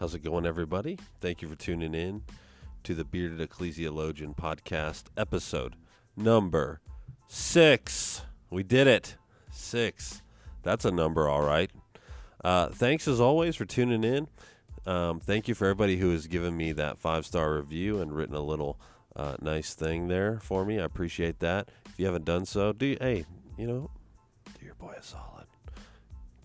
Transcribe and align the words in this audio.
How's 0.00 0.14
it 0.14 0.24
going, 0.24 0.46
everybody? 0.46 0.98
Thank 1.20 1.42
you 1.42 1.48
for 1.48 1.56
tuning 1.56 1.94
in 1.94 2.22
to 2.84 2.94
the 2.94 3.04
Bearded 3.04 3.46
Ecclesiologian 3.46 4.34
podcast, 4.34 5.04
episode 5.14 5.76
number 6.16 6.80
six. 7.28 8.22
We 8.48 8.62
did 8.62 8.86
it. 8.86 9.16
Six. 9.52 10.22
That's 10.62 10.86
a 10.86 10.90
number, 10.90 11.28
all 11.28 11.42
right. 11.42 11.70
Uh, 12.42 12.68
thanks 12.68 13.06
as 13.06 13.20
always 13.20 13.56
for 13.56 13.66
tuning 13.66 14.02
in. 14.02 14.28
Um, 14.86 15.20
thank 15.20 15.48
you 15.48 15.54
for 15.54 15.66
everybody 15.66 15.98
who 15.98 16.12
has 16.12 16.26
given 16.28 16.56
me 16.56 16.72
that 16.72 16.98
five 16.98 17.26
star 17.26 17.56
review 17.56 18.00
and 18.00 18.10
written 18.16 18.34
a 18.34 18.40
little 18.40 18.80
uh, 19.14 19.36
nice 19.42 19.74
thing 19.74 20.08
there 20.08 20.40
for 20.40 20.64
me. 20.64 20.80
I 20.80 20.84
appreciate 20.84 21.40
that. 21.40 21.68
If 21.84 21.98
you 21.98 22.06
haven't 22.06 22.24
done 22.24 22.46
so, 22.46 22.72
do 22.72 22.96
hey, 22.98 23.26
you 23.58 23.66
know, 23.66 23.90
do 24.58 24.64
your 24.64 24.76
boy 24.76 24.94
a 24.98 25.02
solid. 25.02 25.44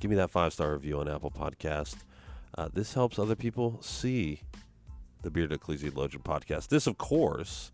Give 0.01 0.11
me 0.11 0.17
that 0.17 0.29
five 0.29 0.51
star 0.51 0.73
review 0.73 0.99
on 0.99 1.07
Apple 1.07 1.31
Podcast. 1.31 1.95
Uh, 2.57 2.69
this 2.73 2.93
helps 2.93 3.19
other 3.19 3.35
people 3.35 3.79
see 3.81 4.41
the 5.21 5.29
Bearded 5.29 5.59
Ecclesiologian 5.59 6.23
podcast. 6.23 6.69
This, 6.69 6.87
of 6.87 6.97
course, 6.97 7.71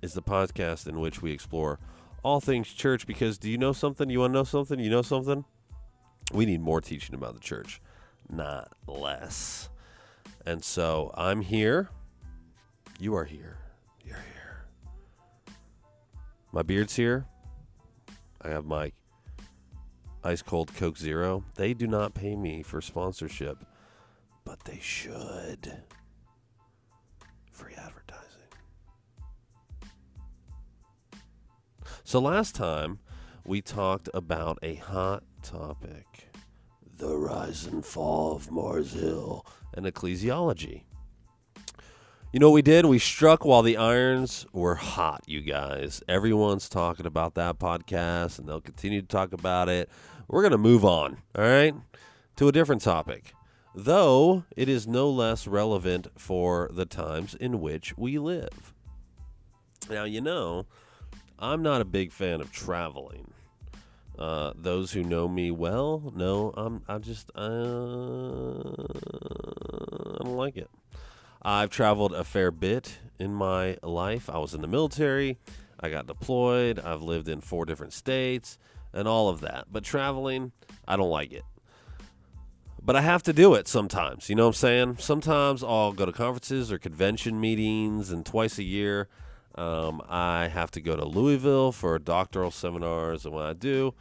is 0.00 0.14
the 0.14 0.22
podcast 0.22 0.86
in 0.86 1.00
which 1.00 1.20
we 1.20 1.32
explore 1.32 1.78
all 2.22 2.40
things 2.40 2.68
church. 2.68 3.06
Because 3.06 3.36
do 3.38 3.50
you 3.50 3.58
know 3.58 3.72
something? 3.72 4.08
You 4.08 4.20
want 4.20 4.32
to 4.32 4.38
know 4.38 4.44
something? 4.44 4.78
You 4.78 4.90
know 4.90 5.02
something? 5.02 5.44
We 6.32 6.46
need 6.46 6.60
more 6.60 6.80
teaching 6.80 7.14
about 7.14 7.34
the 7.34 7.40
church, 7.40 7.80
not 8.30 8.72
less. 8.86 9.68
And 10.46 10.64
so 10.64 11.12
I'm 11.14 11.42
here. 11.42 11.90
You 12.98 13.14
are 13.16 13.24
here. 13.24 13.58
You're 14.04 14.16
here. 14.16 14.64
My 16.52 16.62
beard's 16.62 16.96
here. 16.96 17.26
I 18.40 18.48
have 18.48 18.64
my 18.64 18.92
ice 20.24 20.42
cold 20.42 20.74
Coke 20.74 20.96
Zero. 20.96 21.44
They 21.56 21.74
do 21.74 21.86
not 21.86 22.14
pay 22.14 22.36
me 22.36 22.62
for 22.62 22.80
sponsorship, 22.80 23.58
but 24.44 24.64
they 24.64 24.78
should. 24.80 25.82
Free 27.50 27.74
advertising. 27.74 28.28
So 32.04 32.20
last 32.20 32.54
time 32.54 32.98
we 33.44 33.60
talked 33.60 34.08
about 34.14 34.58
a 34.62 34.74
hot 34.76 35.24
topic 35.42 36.32
the 37.02 37.16
rise 37.16 37.66
and 37.66 37.84
fall 37.84 38.36
of 38.36 38.48
Mars 38.52 38.92
Hill 38.92 39.44
and 39.74 39.84
ecclesiology. 39.84 40.84
You 42.32 42.38
know 42.38 42.48
what 42.48 42.54
we 42.54 42.62
did? 42.62 42.86
We 42.86 43.00
struck 43.00 43.44
while 43.44 43.62
the 43.62 43.76
irons 43.76 44.46
were 44.52 44.76
hot, 44.76 45.24
you 45.26 45.40
guys. 45.40 46.00
Everyone's 46.08 46.68
talking 46.68 47.04
about 47.04 47.34
that 47.34 47.58
podcast 47.58 48.38
and 48.38 48.48
they'll 48.48 48.60
continue 48.60 49.02
to 49.02 49.08
talk 49.08 49.32
about 49.32 49.68
it. 49.68 49.90
We're 50.28 50.42
going 50.42 50.52
to 50.52 50.58
move 50.58 50.84
on, 50.84 51.18
all 51.36 51.44
right, 51.44 51.74
to 52.36 52.46
a 52.46 52.52
different 52.52 52.82
topic, 52.82 53.34
though 53.74 54.44
it 54.56 54.68
is 54.68 54.86
no 54.86 55.10
less 55.10 55.46
relevant 55.46 56.08
for 56.16 56.68
the 56.72 56.86
times 56.86 57.34
in 57.34 57.60
which 57.60 57.96
we 57.96 58.18
live. 58.18 58.74
Now, 59.90 60.04
you 60.04 60.20
know, 60.20 60.66
I'm 61.38 61.62
not 61.62 61.80
a 61.80 61.84
big 61.84 62.12
fan 62.12 62.40
of 62.40 62.52
traveling. 62.52 63.32
Uh, 64.18 64.52
those 64.54 64.92
who 64.92 65.02
know 65.02 65.26
me 65.26 65.50
well 65.50 66.12
know 66.14 66.52
I'm 66.56 66.82
I 66.86 66.98
just 66.98 67.30
uh, 67.34 67.40
I 70.12 70.24
don't 70.24 70.36
like 70.36 70.56
it. 70.56 70.70
I've 71.40 71.70
traveled 71.70 72.12
a 72.12 72.22
fair 72.22 72.50
bit 72.50 72.98
in 73.18 73.34
my 73.34 73.78
life. 73.82 74.30
I 74.30 74.38
was 74.38 74.54
in 74.54 74.60
the 74.60 74.68
military. 74.68 75.38
I 75.80 75.88
got 75.88 76.06
deployed. 76.06 76.78
I've 76.78 77.02
lived 77.02 77.28
in 77.28 77.40
four 77.40 77.64
different 77.64 77.92
states 77.92 78.58
and 78.92 79.08
all 79.08 79.28
of 79.28 79.40
that. 79.40 79.66
But 79.72 79.82
traveling, 79.82 80.52
I 80.86 80.96
don't 80.96 81.10
like 81.10 81.32
it. 81.32 81.42
But 82.84 82.96
I 82.96 83.00
have 83.02 83.22
to 83.24 83.32
do 83.32 83.54
it 83.54 83.68
sometimes. 83.68 84.28
You 84.28 84.34
know 84.34 84.44
what 84.44 84.56
I'm 84.56 84.60
saying? 84.60 84.96
Sometimes 84.98 85.62
I'll 85.62 85.92
go 85.92 86.04
to 86.04 86.12
conferences 86.12 86.72
or 86.72 86.78
convention 86.78 87.40
meetings, 87.40 88.10
and 88.10 88.26
twice 88.26 88.58
a 88.58 88.64
year 88.64 89.08
um, 89.54 90.02
I 90.08 90.48
have 90.48 90.72
to 90.72 90.80
go 90.80 90.96
to 90.96 91.04
Louisville 91.04 91.70
for 91.70 91.98
doctoral 92.00 92.50
seminars. 92.50 93.24
And 93.24 93.34
when 93.34 93.44
I 93.44 93.52
do, 93.52 93.94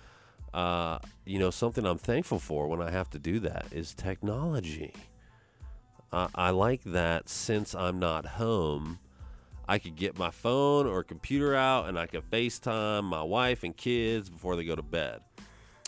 uh, 0.54 0.98
you 1.26 1.38
know, 1.38 1.52
something 1.52 1.86
I'm 1.86 2.00
thankful 2.00 2.40
for 2.40 2.68
when 2.68 2.82
I 2.82 2.90
have 2.90 3.10
to 3.12 3.20
do 3.20 3.40
that 3.42 3.68
is 3.72 3.94
technology. 3.94 4.94
Uh, 6.12 6.30
I 6.34 6.50
like 6.50 6.84
that 6.86 7.30
since 7.30 7.76
I'm 7.76 8.00
not 8.00 8.26
home, 8.26 9.00
I 9.68 9.78
could 9.78 9.96
get 9.96 10.18
my 10.18 10.32
phone 10.32 10.88
or 10.88 11.04
computer 11.04 11.56
out 11.56 11.88
and 11.88 11.98
I 12.00 12.08
could 12.08 12.30
FaceTime 12.30 13.04
my 13.04 13.24
wife 13.24 13.64
and 13.64 13.78
kids 13.78 14.30
before 14.30 14.56
they 14.56 14.66
go 14.66 14.76
to 14.76 14.82
bed. 14.82 15.22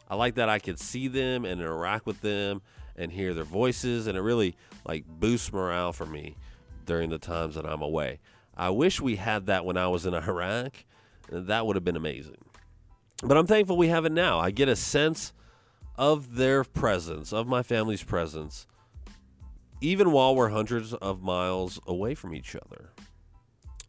I 0.09 0.15
like 0.15 0.35
that 0.35 0.47
I 0.47 0.59
could 0.59 0.79
see 0.79 1.07
them 1.07 1.43
and 1.43 1.59
interact 1.59 2.05
with 2.05 2.21
them 2.21 2.61
and 2.95 3.11
hear 3.11 3.33
their 3.33 3.43
voices, 3.43 4.07
and 4.07 4.17
it 4.17 4.21
really 4.21 4.55
like 4.85 5.05
boosts 5.07 5.51
morale 5.51 5.93
for 5.93 6.05
me 6.05 6.35
during 6.85 7.09
the 7.09 7.17
times 7.17 7.55
that 7.55 7.65
I'm 7.65 7.81
away. 7.81 8.19
I 8.55 8.69
wish 8.69 9.01
we 9.01 9.15
had 9.15 9.47
that 9.47 9.65
when 9.65 9.77
I 9.77 9.87
was 9.87 10.05
in 10.05 10.13
Iraq. 10.13 10.85
That 11.29 11.65
would 11.65 11.75
have 11.75 11.85
been 11.85 11.95
amazing. 11.95 12.37
But 13.23 13.37
I'm 13.37 13.47
thankful 13.47 13.77
we 13.77 13.87
have 13.87 14.05
it 14.05 14.11
now. 14.11 14.39
I 14.39 14.51
get 14.51 14.67
a 14.67 14.75
sense 14.75 15.33
of 15.95 16.35
their 16.35 16.63
presence, 16.63 17.31
of 17.31 17.47
my 17.47 17.63
family's 17.63 18.03
presence, 18.03 18.67
even 19.79 20.11
while 20.11 20.35
we're 20.35 20.49
hundreds 20.49 20.93
of 20.93 21.21
miles 21.21 21.79
away 21.87 22.15
from 22.15 22.33
each 22.33 22.55
other. 22.55 22.89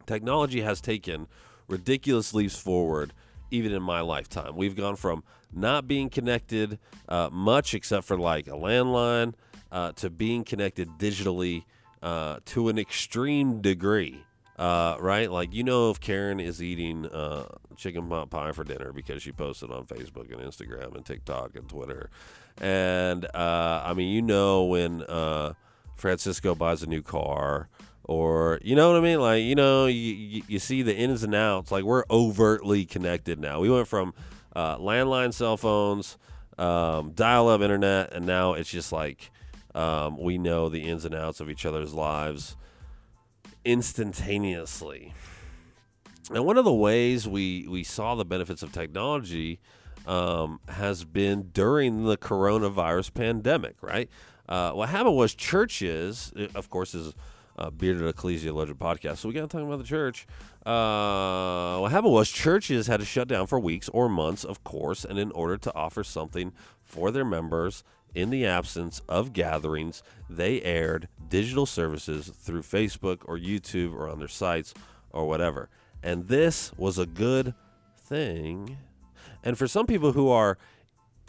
Technology 0.05 0.61
has 0.61 0.81
taken 0.81 1.27
ridiculous 1.67 2.33
leaps 2.33 2.57
forward, 2.57 3.11
even 3.55 3.71
in 3.71 3.81
my 3.81 4.01
lifetime. 4.01 4.55
We've 4.55 4.75
gone 4.75 4.95
from 4.95 5.23
not 5.51 5.87
being 5.87 6.09
connected 6.09 6.77
uh, 7.07 7.29
much, 7.31 7.73
except 7.73 8.05
for 8.05 8.17
like 8.17 8.47
a 8.47 8.51
landline, 8.51 9.33
uh, 9.71 9.93
to 9.93 10.09
being 10.09 10.43
connected 10.43 10.89
digitally 10.99 11.63
uh, 12.03 12.39
to 12.45 12.69
an 12.69 12.77
extreme 12.77 13.61
degree. 13.61 14.23
Uh, 14.57 14.95
right? 15.01 15.29
Like, 15.29 15.53
you 15.53 15.63
know, 15.63 15.89
if 15.89 15.99
Karen 15.99 16.39
is 16.39 16.63
eating 16.63 17.05
uh, 17.07 17.45
chicken 17.75 18.07
pot 18.07 18.29
pie 18.29 18.53
for 18.53 18.63
dinner 18.63 18.93
because 18.93 19.21
she 19.21 19.33
posted 19.33 19.69
on 19.69 19.85
Facebook 19.85 20.31
and 20.31 20.41
Instagram 20.41 20.95
and 20.95 21.05
TikTok 21.05 21.57
and 21.57 21.67
Twitter. 21.67 22.09
And, 22.61 23.25
uh, 23.25 23.81
I 23.85 23.93
mean, 23.93 24.13
you 24.13 24.21
know, 24.21 24.63
when 24.63 25.03
Francisco 25.97 26.55
buys 26.55 26.83
a 26.83 26.87
new 26.87 27.01
car 27.01 27.67
or 28.05 28.59
you 28.63 28.75
know 28.75 28.89
what 28.89 28.97
I 28.97 29.01
mean? 29.01 29.19
Like 29.19 29.43
you 29.43 29.55
know, 29.55 29.87
you, 29.87 30.43
you, 30.47 30.59
see 30.59 30.81
the 30.81 30.95
ins 30.95 31.23
and 31.23 31.35
outs. 31.35 31.71
Like 31.71 31.83
we're 31.83 32.05
overtly 32.09 32.85
connected 32.85 33.39
now. 33.39 33.59
We 33.59 33.69
went 33.69 33.87
from 33.87 34.13
uh, 34.55 34.77
landline 34.77 35.33
cell 35.33 35.57
phones, 35.57 36.17
um, 36.57 37.11
dial-up 37.11 37.61
internet, 37.61 38.13
and 38.13 38.25
now 38.25 38.53
it's 38.53 38.69
just 38.69 38.91
like 38.91 39.31
um, 39.73 40.17
we 40.17 40.37
know 40.37 40.69
the 40.69 40.87
ins 40.87 41.05
and 41.05 41.15
outs 41.15 41.39
of 41.39 41.49
each 41.49 41.65
other's 41.65 41.93
lives 41.93 42.55
instantaneously. 43.65 45.13
And 46.31 46.45
one 46.45 46.57
of 46.57 46.65
the 46.65 46.73
ways 46.73 47.27
we 47.27 47.67
we 47.67 47.83
saw 47.83 48.15
the 48.15 48.25
benefits 48.25 48.63
of 48.63 48.71
technology 48.71 49.59
um, 50.07 50.59
has 50.69 51.03
been 51.03 51.49
during 51.53 52.05
the 52.05 52.17
coronavirus 52.17 53.13
pandemic, 53.13 53.81
right? 53.81 54.09
Uh, 54.47 54.71
what 54.71 54.89
happened 54.89 55.15
was 55.15 55.33
churches, 55.33 56.31
of 56.53 56.69
course, 56.69 56.93
is 56.93 57.13
uh, 57.57 57.69
Bearded 57.69 58.03
Ecclesiologian 58.15 58.75
podcast. 58.75 59.17
So 59.17 59.29
we 59.29 59.33
got 59.33 59.41
to 59.41 59.47
talk 59.47 59.65
about 59.65 59.77
the 59.77 59.83
church. 59.83 60.27
Uh, 60.65 61.77
what 61.79 61.91
happened 61.91 62.13
was 62.13 62.29
churches 62.29 62.87
had 62.87 62.99
to 62.99 63.05
shut 63.05 63.27
down 63.27 63.47
for 63.47 63.59
weeks 63.59 63.89
or 63.89 64.09
months, 64.09 64.43
of 64.43 64.63
course, 64.63 65.05
and 65.05 65.19
in 65.19 65.31
order 65.31 65.57
to 65.57 65.75
offer 65.75 66.03
something 66.03 66.53
for 66.83 67.11
their 67.11 67.25
members 67.25 67.83
in 68.13 68.29
the 68.29 68.45
absence 68.45 69.01
of 69.09 69.33
gatherings, 69.33 70.01
they 70.29 70.61
aired 70.61 71.07
digital 71.27 71.65
services 71.65 72.29
through 72.29 72.61
Facebook 72.61 73.19
or 73.25 73.37
YouTube 73.37 73.93
or 73.93 74.09
on 74.09 74.19
their 74.19 74.27
sites 74.27 74.73
or 75.11 75.27
whatever. 75.27 75.69
And 76.01 76.27
this 76.27 76.71
was 76.77 76.97
a 76.97 77.05
good 77.05 77.53
thing. 77.97 78.77
And 79.43 79.57
for 79.57 79.67
some 79.67 79.85
people 79.85 80.13
who 80.13 80.29
are 80.29 80.57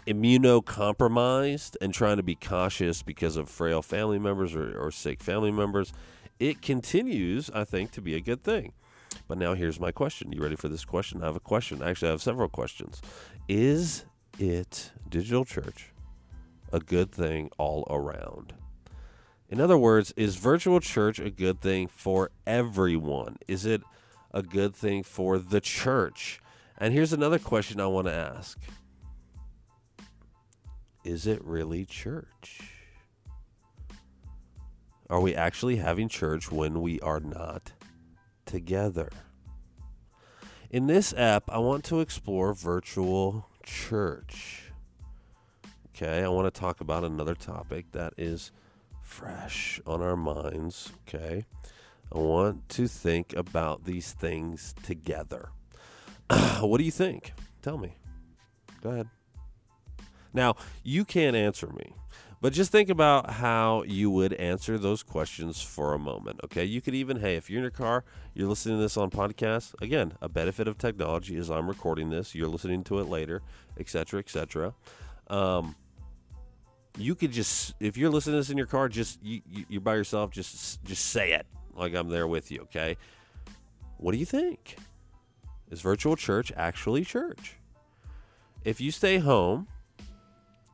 immunocompromised 0.07 1.77
and 1.81 1.93
trying 1.93 2.17
to 2.17 2.23
be 2.23 2.37
cautious 2.37 3.03
because 3.03 3.37
of 3.37 3.49
frail 3.49 3.83
family 3.83 4.19
members 4.19 4.55
or, 4.55 4.79
or 4.79 4.91
sick 4.91 5.21
family 5.23 5.51
members, 5.51 5.93
it 6.39 6.63
continues, 6.63 7.51
I 7.51 7.65
think, 7.65 7.93
to 7.93 8.01
be 8.01 8.15
a 8.15 8.21
good 8.21 8.43
thing. 8.43 8.73
But 9.29 9.39
now 9.39 9.55
here's 9.55 9.81
my 9.81 9.91
question. 9.91 10.33
You 10.33 10.43
ready 10.43 10.57
for 10.57 10.69
this 10.69 10.85
question? 10.85 11.23
I 11.23 11.27
have 11.27 11.37
a 11.37 11.41
question. 11.41 11.83
Actually, 11.83 12.09
I 12.09 12.11
have 12.13 12.23
several 12.23 12.49
questions. 12.49 13.01
Is 13.49 14.05
it 14.39 14.93
digital 15.09 15.45
church 15.45 15.93
a 16.73 16.81
good 16.81 17.13
thing 17.13 17.51
all 17.59 17.87
around? 17.89 18.55
In 19.49 19.61
other 19.61 19.79
words, 19.79 20.13
is 20.17 20.37
virtual 20.37 20.81
church 20.81 21.19
a 21.19 21.31
good 21.31 21.61
thing 21.61 21.87
for 21.87 22.31
everyone? 22.47 23.37
Is 23.47 23.65
it 23.65 23.83
a 24.33 24.43
good 24.43 24.75
thing 24.75 25.03
for 25.03 25.39
the 25.39 25.61
church? 25.61 26.41
And 26.77 26.93
here's 26.93 27.13
another 27.13 27.39
question 27.39 27.81
I 27.81 27.87
want 27.87 28.09
to 28.09 28.15
ask 28.15 28.59
Is 31.05 31.27
it 31.27 31.43
really 31.45 31.85
church? 31.85 32.76
Are 35.09 35.21
we 35.21 35.35
actually 35.35 35.77
having 35.77 36.09
church 36.09 36.51
when 36.51 36.81
we 36.81 36.99
are 37.01 37.21
not 37.21 37.73
together? 38.45 39.11
In 40.71 40.89
this 40.89 41.15
app, 41.15 41.45
I 41.49 41.59
want 41.59 41.85
to 41.85 42.01
explore 42.01 42.53
virtual 42.55 43.47
church. 43.65 44.73
Okay, 45.95 46.25
I 46.25 46.29
want 46.29 46.53
to 46.53 46.61
talk 46.61 46.81
about 46.81 47.05
another 47.05 47.35
topic 47.35 47.93
that 47.93 48.15
is 48.19 48.51
fresh 49.01 49.81
on 49.87 50.03
our 50.03 50.17
minds, 50.17 50.93
okay, 51.03 51.47
I 52.13 52.19
want 52.19 52.69
to 52.71 52.89
think 52.89 53.33
about 53.35 53.85
these 53.85 54.13
things 54.13 54.75
together. 54.83 55.51
what 56.61 56.79
do 56.79 56.85
you 56.85 56.91
think? 56.91 57.33
Tell 57.63 57.79
me. 57.79 57.97
Go 58.83 58.91
ahead. 58.91 59.09
Now, 60.35 60.57
you 60.83 61.05
can't 61.05 61.35
answer 61.35 61.69
me, 61.69 61.95
but 62.41 62.53
just 62.53 62.71
think 62.71 62.91
about 62.91 63.31
how 63.31 63.83
you 63.87 64.11
would 64.11 64.35
answer 64.35 64.79
those 64.79 65.03
questions 65.03 65.63
for 65.63 65.95
a 65.95 65.99
moment. 65.99 66.41
Okay. 66.45 66.65
You 66.65 66.81
could 66.81 66.95
even, 66.95 67.21
hey, 67.21 67.37
if 67.37 67.49
you're 67.49 67.59
in 67.59 67.65
your 67.65 67.71
car, 67.71 68.05
you're 68.35 68.49
listening 68.49 68.77
to 68.77 68.83
this 68.83 68.97
on 68.97 69.11
podcast. 69.11 69.75
Again, 69.81 70.15
a 70.21 70.29
benefit 70.29 70.69
of 70.69 70.79
technology 70.79 71.37
is 71.37 71.51
I'm 71.51 71.69
recording 71.69 72.11
this, 72.11 72.35
you're 72.35 72.49
listening 72.49 72.85
to 72.85 72.99
it 72.99 73.09
later, 73.09 73.43
etc., 73.79 74.21
etc. 74.21 74.75
Um, 75.29 75.75
you 76.99 77.15
could 77.15 77.33
just, 77.33 77.75
if 77.81 77.97
you're 77.97 78.11
listening 78.11 78.35
to 78.35 78.41
this 78.41 78.51
in 78.51 78.59
your 78.59 78.67
car, 78.67 78.89
just 78.89 79.23
you, 79.23 79.41
you, 79.51 79.65
you're 79.69 79.81
by 79.81 79.95
yourself, 79.95 80.31
just 80.31 80.83
just 80.85 81.07
say 81.07 81.33
it 81.33 81.47
like 81.75 81.95
I'm 81.95 82.09
there 82.09 82.27
with 82.27 82.51
you. 82.51 82.63
Okay. 82.63 82.97
What 83.99 84.13
do 84.13 84.19
you 84.19 84.27
think? 84.27 84.77
Is 85.71 85.81
virtual 85.81 86.17
church 86.17 86.53
actually 86.57 87.05
church? 87.05 87.57
If 88.65 88.81
you 88.81 88.91
stay 88.91 89.19
home 89.19 89.69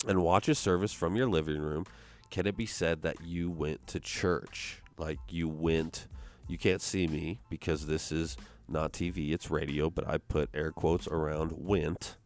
and 0.06 0.22
watch 0.22 0.48
a 0.48 0.54
service 0.54 0.92
from 0.92 1.16
your 1.16 1.28
living 1.28 1.60
room, 1.60 1.86
can 2.30 2.46
it 2.46 2.56
be 2.56 2.66
said 2.66 3.02
that 3.02 3.22
you 3.22 3.50
went 3.50 3.86
to 3.88 4.00
church? 4.00 4.82
Like 4.98 5.18
you 5.28 5.48
went, 5.48 6.06
you 6.48 6.58
can't 6.58 6.82
see 6.82 7.06
me 7.06 7.40
because 7.50 7.86
this 7.86 8.10
is 8.12 8.36
not 8.68 8.92
TV, 8.92 9.32
it's 9.32 9.50
radio, 9.50 9.90
but 9.90 10.08
I 10.08 10.18
put 10.18 10.48
air 10.54 10.70
quotes 10.70 11.06
around 11.06 11.52
went 11.52 12.16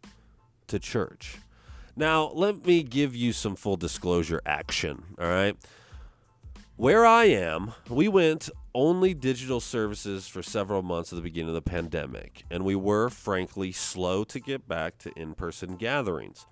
to 0.69 0.79
church. 0.79 1.39
Now, 1.97 2.31
let 2.35 2.67
me 2.67 2.83
give 2.83 3.17
you 3.17 3.33
some 3.33 3.57
full 3.57 3.77
disclosure 3.77 4.43
action, 4.45 5.05
all 5.19 5.29
right? 5.29 5.57
Where 6.77 7.07
I 7.07 7.25
am, 7.25 7.73
we 7.89 8.07
went 8.07 8.51
only 8.75 9.15
digital 9.15 9.61
services 9.61 10.29
for 10.29 10.43
several 10.43 10.83
months 10.83 11.11
at 11.11 11.17
the 11.17 11.23
beginning 11.23 11.49
of 11.49 11.55
the 11.55 11.63
pandemic, 11.63 12.45
and 12.51 12.67
we 12.67 12.75
were, 12.75 13.09
frankly, 13.09 13.73
slow 13.73 14.25
to 14.25 14.39
get 14.39 14.69
back 14.69 14.99
to 14.99 15.19
in 15.19 15.33
person 15.33 15.77
gatherings. 15.77 16.47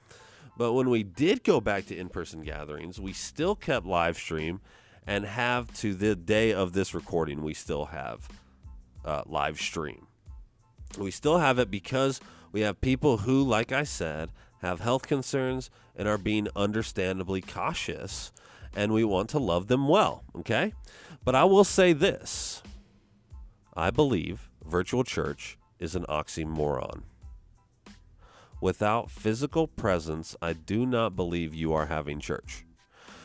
But 0.56 0.72
when 0.72 0.88
we 0.90 1.02
did 1.02 1.42
go 1.42 1.60
back 1.60 1.86
to 1.86 1.96
in 1.96 2.08
person 2.08 2.42
gatherings, 2.42 3.00
we 3.00 3.12
still 3.12 3.54
kept 3.54 3.86
live 3.86 4.16
stream 4.16 4.60
and 5.06 5.24
have 5.24 5.72
to 5.74 5.94
the 5.94 6.14
day 6.14 6.52
of 6.52 6.72
this 6.72 6.94
recording, 6.94 7.42
we 7.42 7.54
still 7.54 7.86
have 7.86 8.28
uh, 9.04 9.22
live 9.26 9.60
stream. 9.60 10.06
We 10.98 11.10
still 11.10 11.38
have 11.38 11.58
it 11.58 11.70
because 11.70 12.20
we 12.52 12.60
have 12.62 12.80
people 12.80 13.18
who, 13.18 13.42
like 13.42 13.72
I 13.72 13.82
said, 13.82 14.30
have 14.62 14.80
health 14.80 15.06
concerns 15.06 15.70
and 15.96 16.08
are 16.08 16.18
being 16.18 16.48
understandably 16.56 17.40
cautious, 17.40 18.32
and 18.74 18.92
we 18.92 19.04
want 19.04 19.28
to 19.30 19.38
love 19.38 19.66
them 19.66 19.88
well, 19.88 20.24
okay? 20.36 20.72
But 21.24 21.34
I 21.34 21.44
will 21.44 21.64
say 21.64 21.92
this 21.92 22.62
I 23.76 23.90
believe 23.90 24.48
virtual 24.64 25.04
church 25.04 25.58
is 25.78 25.94
an 25.94 26.06
oxymoron. 26.08 27.02
Without 28.60 29.10
physical 29.10 29.66
presence, 29.66 30.36
I 30.40 30.52
do 30.52 30.86
not 30.86 31.16
believe 31.16 31.54
you 31.54 31.72
are 31.72 31.86
having 31.86 32.20
church. 32.20 32.64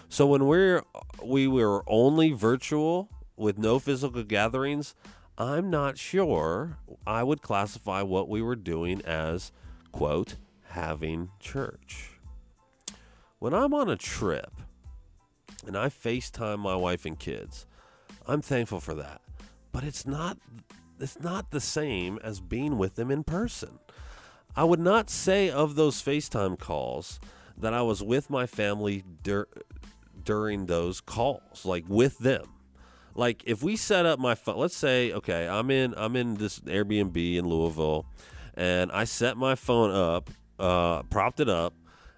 So 0.10 0.26
when 0.26 0.48
we're 0.48 0.84
we 1.24 1.48
were 1.48 1.84
only 1.88 2.31
virtual 2.31 3.10
with 3.38 3.58
no 3.58 3.80
physical 3.80 4.24
gatherings, 4.24 4.96
I'm 5.38 5.70
not 5.70 5.98
sure 5.98 6.78
I 7.08 7.24
would 7.24 7.42
classify 7.42 8.02
what 8.02 8.28
we 8.28 8.42
were 8.42 8.56
doing 8.56 9.02
as 9.04 9.52
quote 9.92 10.36
having 10.70 11.30
church. 11.40 12.20
When 13.38 13.54
I'm 13.54 13.74
on 13.74 13.90
a 13.90 13.96
trip 13.96 14.52
and 15.66 15.78
I 15.78 15.88
FaceTime 15.88 16.60
my 16.60 16.76
wife 16.76 17.06
and 17.06 17.18
kids, 17.18 17.66
I'm 18.28 18.42
thankful 18.42 18.80
for 18.80 18.96
that. 18.96 19.22
But 19.72 19.84
it's 19.84 20.06
not 20.06 20.38
it's 21.00 21.20
not 21.20 21.52
the 21.52 21.62
same 21.62 22.20
as 22.24 22.42
being 22.42 22.78
with 22.78 22.96
them 22.96 23.10
in 23.12 23.24
person. 23.24 23.80
I 24.60 24.66
would 24.66 24.82
not 24.82 25.10
say 25.10 25.50
of 25.50 25.76
those 25.76 26.04
FaceTime 26.04 26.60
calls 26.60 27.22
that 27.58 27.74
I 27.74 27.82
was 27.82 28.04
with 28.04 28.30
my 28.30 28.46
family 28.46 29.06
dur- 29.24 29.48
during 30.22 30.66
those 30.66 31.00
calls, 31.00 31.64
like 31.64 31.86
with 31.88 32.18
them. 32.18 32.44
Like 33.16 33.42
if 33.46 33.64
we 33.64 33.78
set 33.78 34.06
up 34.06 34.20
my 34.20 34.36
phone, 34.36 34.58
let's 34.58 34.76
say, 34.76 35.14
okay, 35.14 35.48
I'm 35.48 35.72
in 35.72 35.94
I'm 35.96 36.18
in 36.18 36.34
this 36.34 36.60
Airbnb 36.60 37.38
in 37.38 37.48
Louisville, 37.48 38.06
and 38.54 38.92
I 38.92 39.06
set 39.06 39.38
my 39.38 39.56
phone 39.56 39.92
up, 39.92 40.30
uh, 40.60 41.04
propped 41.04 41.40
it 41.40 41.48
up, 41.48 41.74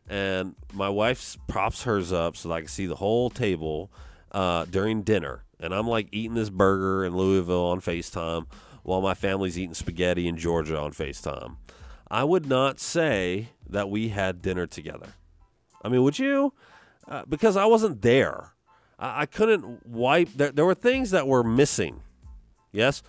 and 0.10 0.56
my 0.74 0.90
wife 0.90 1.38
props 1.48 1.84
hers 1.84 2.12
up 2.12 2.36
so 2.36 2.50
that 2.50 2.56
I 2.56 2.60
can 2.62 2.70
see 2.70 2.88
the 2.88 2.96
whole 2.96 3.30
table 3.30 3.92
uh, 4.32 4.66
during 4.66 5.04
dinner. 5.04 5.44
And 5.60 5.76
I'm 5.76 5.86
like 5.86 6.08
eating 6.12 6.34
this 6.34 6.50
burger 6.50 7.06
in 7.06 7.16
Louisville 7.16 7.66
on 7.66 7.82
FaceTime 7.82 8.48
while 8.82 9.02
my 9.02 9.14
family's 9.14 9.60
eating 9.60 9.76
spaghetti 9.76 10.28
in 10.28 10.38
Georgia 10.38 10.80
on 10.80 10.92
FaceTime. 10.92 11.58
I 12.12 12.26
would 12.26 12.46
not 12.46 12.82
say 12.82 13.52
that 13.70 13.90
we 13.90 14.10
had 14.10 14.42
dinner 14.42 14.68
together. 14.68 15.14
I 15.82 15.88
mean, 15.88 16.04
would 16.04 16.20
you? 16.20 16.54
Uh, 17.08 17.24
because 17.28 17.56
I 17.56 17.64
wasn't 17.66 18.02
there. 18.02 18.52
I, 19.00 19.22
I 19.22 19.26
couldn't 19.26 19.88
wipe. 19.88 20.28
There, 20.36 20.52
there 20.52 20.66
were 20.66 20.76
things 20.76 21.12
that 21.12 21.26
were 21.26 21.42
missing. 21.42 22.02
Yes? 22.74 23.02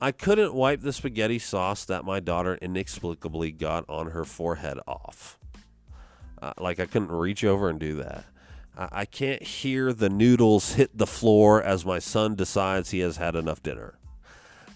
I 0.00 0.10
couldn't 0.10 0.54
wipe 0.54 0.80
the 0.80 0.92
spaghetti 0.92 1.38
sauce 1.38 1.84
that 1.84 2.04
my 2.04 2.18
daughter 2.18 2.58
inexplicably 2.60 3.52
got 3.52 3.88
on 3.88 4.10
her 4.10 4.24
forehead 4.24 4.80
off. 4.88 5.38
Uh, 6.42 6.52
like, 6.58 6.80
I 6.80 6.86
couldn't 6.86 7.12
reach 7.12 7.44
over 7.44 7.70
and 7.70 7.78
do 7.78 7.94
that. 7.94 8.24
I, 8.76 8.88
I 8.90 9.04
can't 9.04 9.42
hear 9.42 9.92
the 9.92 10.10
noodles 10.10 10.74
hit 10.74 10.98
the 10.98 11.06
floor 11.06 11.62
as 11.62 11.86
my 11.86 12.00
son 12.00 12.34
decides 12.34 12.90
he 12.90 12.98
has 12.98 13.18
had 13.18 13.36
enough 13.36 13.62
dinner. 13.62 13.94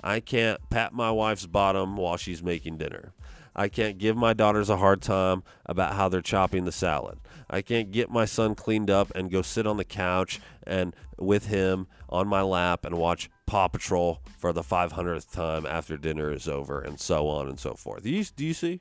I 0.05 0.20
can't 0.20 0.61
pat 0.70 0.93
my 0.93 1.11
wife's 1.11 1.47
bottom 1.47 1.97
while 1.97 2.17
she's 2.17 2.44
making 2.44 2.79
dinner. 2.79 3.12
I 3.55 3.69
can't 3.69 3.99
give 3.99 4.17
my 4.17 4.32
daughters 4.32 4.70
a 4.70 4.76
hard 4.76 5.02
time 5.02 5.43
about 5.67 5.94
how 5.94 6.08
they're 6.08 6.20
chopping 6.20 6.64
the 6.64 6.73
salad. 6.73 7.19
I 7.49 7.62
can't 7.62 7.91
get 7.91 8.11
my 8.11 8.25
son 8.25 8.55
cleaned 8.55 8.91
up 8.91 9.11
and 9.14 9.31
go 9.31 9.43
sit 9.43 9.67
on 9.67 9.76
the 9.76 9.85
couch 9.85 10.41
and 10.64 10.94
with 11.19 11.47
him 11.47 11.88
on 12.08 12.29
my 12.29 12.43
lap 12.43 12.85
and 12.85 12.97
watch 12.97 13.29
Paw 13.47 13.69
Patrol 13.69 14.20
for 14.38 14.52
the 14.52 14.62
500th 14.62 15.32
time 15.32 15.67
after 15.67 15.97
dinner 15.97 16.32
is 16.32 16.47
over 16.47 16.81
and 16.81 17.00
so 17.00 17.26
on 17.26 17.49
and 17.49 17.58
so 17.58 17.75
forth. 17.75 18.05
Do 18.05 18.11
you, 18.11 18.25
do 18.25 18.44
you 18.44 18.55
see? 18.55 18.81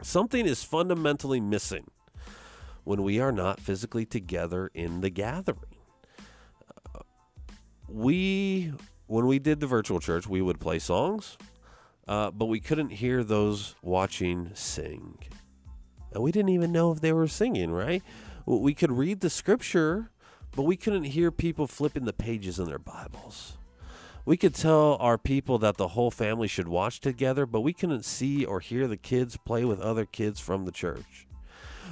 Something 0.00 0.46
is 0.46 0.64
fundamentally 0.64 1.40
missing 1.40 1.90
when 2.84 3.02
we 3.02 3.20
are 3.20 3.32
not 3.32 3.60
physically 3.60 4.06
together 4.06 4.70
in 4.72 5.02
the 5.02 5.10
gathering. 5.10 5.76
Uh, 6.94 7.00
we, 7.86 8.72
when 9.06 9.26
we 9.26 9.38
did 9.38 9.60
the 9.60 9.66
virtual 9.66 10.00
church, 10.00 10.26
we 10.26 10.40
would 10.40 10.58
play 10.58 10.78
songs 10.78 11.36
uh, 12.08 12.30
but 12.30 12.46
we 12.46 12.58
couldn't 12.58 12.90
hear 12.90 13.22
those 13.22 13.74
watching 13.82 14.50
sing. 14.54 15.18
And 16.12 16.22
we 16.22 16.32
didn't 16.32 16.48
even 16.48 16.72
know 16.72 16.90
if 16.90 17.00
they 17.00 17.12
were 17.12 17.28
singing, 17.28 17.70
right? 17.70 18.02
We 18.46 18.72
could 18.72 18.90
read 18.90 19.20
the 19.20 19.28
scripture, 19.28 20.10
but 20.56 20.62
we 20.62 20.76
couldn't 20.76 21.04
hear 21.04 21.30
people 21.30 21.66
flipping 21.66 22.06
the 22.06 22.14
pages 22.14 22.58
in 22.58 22.64
their 22.64 22.78
Bibles. 22.78 23.58
We 24.24 24.38
could 24.38 24.54
tell 24.54 24.96
our 25.00 25.18
people 25.18 25.58
that 25.58 25.76
the 25.76 25.88
whole 25.88 26.10
family 26.10 26.48
should 26.48 26.68
watch 26.68 27.00
together, 27.00 27.44
but 27.44 27.60
we 27.60 27.74
couldn't 27.74 28.04
see 28.04 28.44
or 28.44 28.60
hear 28.60 28.88
the 28.88 28.96
kids 28.96 29.36
play 29.36 29.64
with 29.64 29.80
other 29.80 30.06
kids 30.06 30.40
from 30.40 30.64
the 30.64 30.72
church. 30.72 31.26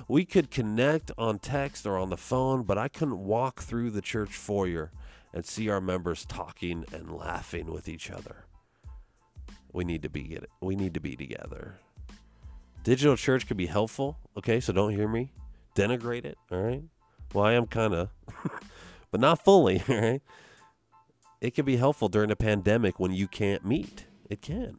We 0.08 0.24
could 0.24 0.50
connect 0.50 1.10
on 1.18 1.38
text 1.38 1.86
or 1.86 1.98
on 1.98 2.10
the 2.10 2.16
phone, 2.16 2.62
but 2.62 2.78
I 2.78 2.88
couldn't 2.88 3.18
walk 3.18 3.60
through 3.60 3.90
the 3.90 4.02
church 4.02 4.34
foyer 4.34 4.92
and 5.32 5.44
see 5.44 5.68
our 5.68 5.80
members 5.80 6.24
talking 6.24 6.84
and 6.92 7.10
laughing 7.10 7.70
with 7.70 7.88
each 7.88 8.10
other. 8.10 8.45
We 9.76 9.84
need 9.84 10.00
to 10.04 10.08
be 10.08 10.22
get 10.22 10.42
it. 10.42 10.50
we 10.62 10.74
need 10.74 10.94
to 10.94 11.00
be 11.00 11.16
together. 11.16 11.80
Digital 12.82 13.14
church 13.14 13.46
can 13.46 13.58
be 13.58 13.66
helpful, 13.66 14.16
okay? 14.34 14.58
So 14.58 14.72
don't 14.72 14.92
hear 14.92 15.06
me 15.06 15.32
denigrate 15.74 16.24
it, 16.24 16.38
all 16.50 16.62
right? 16.62 16.82
Well, 17.34 17.44
I 17.44 17.52
am 17.52 17.66
kind 17.66 17.92
of 17.92 18.08
but 19.10 19.20
not 19.20 19.44
fully, 19.44 19.82
all 19.90 20.00
right? 20.00 20.22
It 21.42 21.54
can 21.54 21.66
be 21.66 21.76
helpful 21.76 22.08
during 22.08 22.30
a 22.30 22.36
pandemic 22.36 22.98
when 22.98 23.12
you 23.12 23.28
can't 23.28 23.66
meet. 23.66 24.06
It 24.30 24.40
can. 24.40 24.78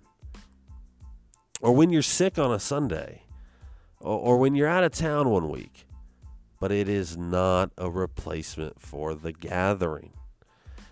Or 1.62 1.74
when 1.74 1.92
you're 1.92 2.01
sick 2.01 2.39
on 2.39 2.51
a 2.51 2.60
Sunday. 2.60 3.22
Or, 4.00 4.18
or 4.18 4.38
when 4.38 4.56
you're 4.56 4.68
out 4.68 4.84
of 4.84 4.94
town 4.94 5.30
one 5.30 5.50
week. 5.50 5.86
But 6.60 6.72
it 6.72 6.89
is 6.89 7.16
not 7.16 7.70
a 7.77 7.88
replacement 7.88 8.82
for 8.82 9.13
the 9.13 9.32
gathering. 9.32 10.13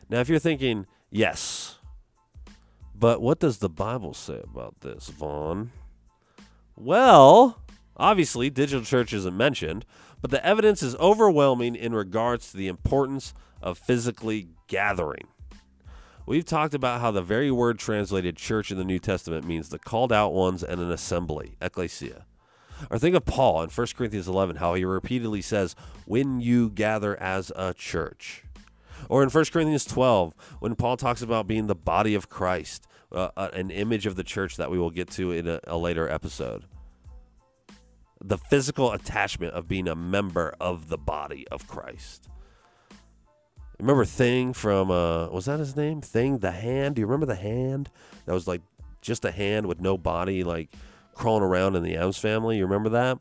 Now, 0.10 0.20
if 0.20 0.30
you're 0.30 0.38
thinking, 0.38 0.86
yes, 1.10 1.80
but 2.98 3.22
what 3.22 3.40
does 3.40 3.58
the 3.58 3.70
Bible 3.70 4.14
say 4.14 4.42
about 4.44 4.82
this, 4.82 5.10
Vaughn? 5.10 5.72
Well, 6.76 7.62
obviously, 7.98 8.50
digital 8.50 8.84
church 8.84 9.14
isn't 9.14 9.36
mentioned, 9.36 9.86
but 10.22 10.32
the 10.32 10.46
evidence 10.46 10.82
is 10.82 10.96
overwhelming 10.96 11.76
in 11.76 11.94
regards 11.94 12.52
to 12.52 12.58
the 12.58 12.68
importance 12.68 13.34
of 13.62 13.78
physically 13.78 14.50
gathering. 14.68 15.28
We've 16.26 16.46
talked 16.46 16.74
about 16.74 17.02
how 17.02 17.12
the 17.12 17.22
very 17.22 17.52
word 17.52 17.78
translated 17.78 18.36
church 18.36 18.72
in 18.72 18.78
the 18.78 18.84
New 18.84 18.98
Testament 18.98 19.46
means 19.46 19.70
the 19.70 19.78
called 19.78 20.12
out 20.12 20.34
ones 20.34 20.64
and 20.64 20.82
an 20.82 20.92
assembly, 20.92 21.56
ecclesia. 21.62 22.26
Or 22.90 22.98
think 22.98 23.16
of 23.16 23.26
Paul 23.26 23.62
in 23.62 23.70
1 23.70 23.88
Corinthians 23.96 24.28
11, 24.28 24.56
how 24.56 24.74
he 24.74 24.86
repeatedly 24.86 25.42
says, 25.42 25.76
when 26.06 26.40
you 26.42 26.70
gather 26.70 27.20
as 27.22 27.52
a 27.56 27.74
church. 27.74 28.45
Or 29.10 29.24
in 29.24 29.30
1 29.30 29.46
Corinthians 29.46 29.86
12, 29.86 30.34
when 30.60 30.76
Paul 30.76 30.98
talks 30.98 31.22
about 31.22 31.48
being 31.48 31.68
the 31.68 31.76
body 31.76 32.16
of 32.16 32.30
Christ, 32.30 32.88
uh, 33.12 33.30
uh, 33.38 33.50
an 33.54 33.72
image 33.72 34.06
of 34.06 34.16
the 34.16 34.24
church 34.24 34.58
that 34.58 34.70
we 34.70 34.78
will 34.78 34.92
get 34.92 35.10
to 35.12 35.32
in 35.32 35.48
a, 35.48 35.60
a 35.66 35.78
later 35.78 36.10
episode. 36.10 36.66
The 38.24 38.38
physical 38.38 38.92
attachment 38.92 39.54
of 39.54 39.68
being 39.68 39.88
a 39.88 39.96
member 39.96 40.54
of 40.60 40.90
the 40.90 40.98
body 40.98 41.48
of 41.50 41.68
Christ. 41.68 42.28
Remember 43.80 44.06
Thing 44.06 44.54
from, 44.54 44.90
uh, 44.90 45.28
was 45.30 45.46
that 45.46 45.60
his 45.60 45.76
name? 45.76 46.02
Thing, 46.02 46.40
the 46.40 46.52
hand? 46.52 46.96
Do 46.96 47.02
you 47.02 47.08
remember 47.08 47.26
the 47.26 47.36
hand? 47.36 47.90
That 48.26 48.34
was 48.34 48.48
like 48.48 48.62
just 49.02 49.26
a 49.26 49.32
hand 49.32 49.68
with 49.68 49.80
no 49.80 49.98
body, 49.98 50.44
like 50.44 50.70
crawling 51.14 51.44
around 51.44 51.76
in 51.76 51.84
the 51.84 51.96
Addams 51.96 52.18
family. 52.18 52.58
You 52.58 52.66
remember 52.66 52.90
that? 52.90 53.20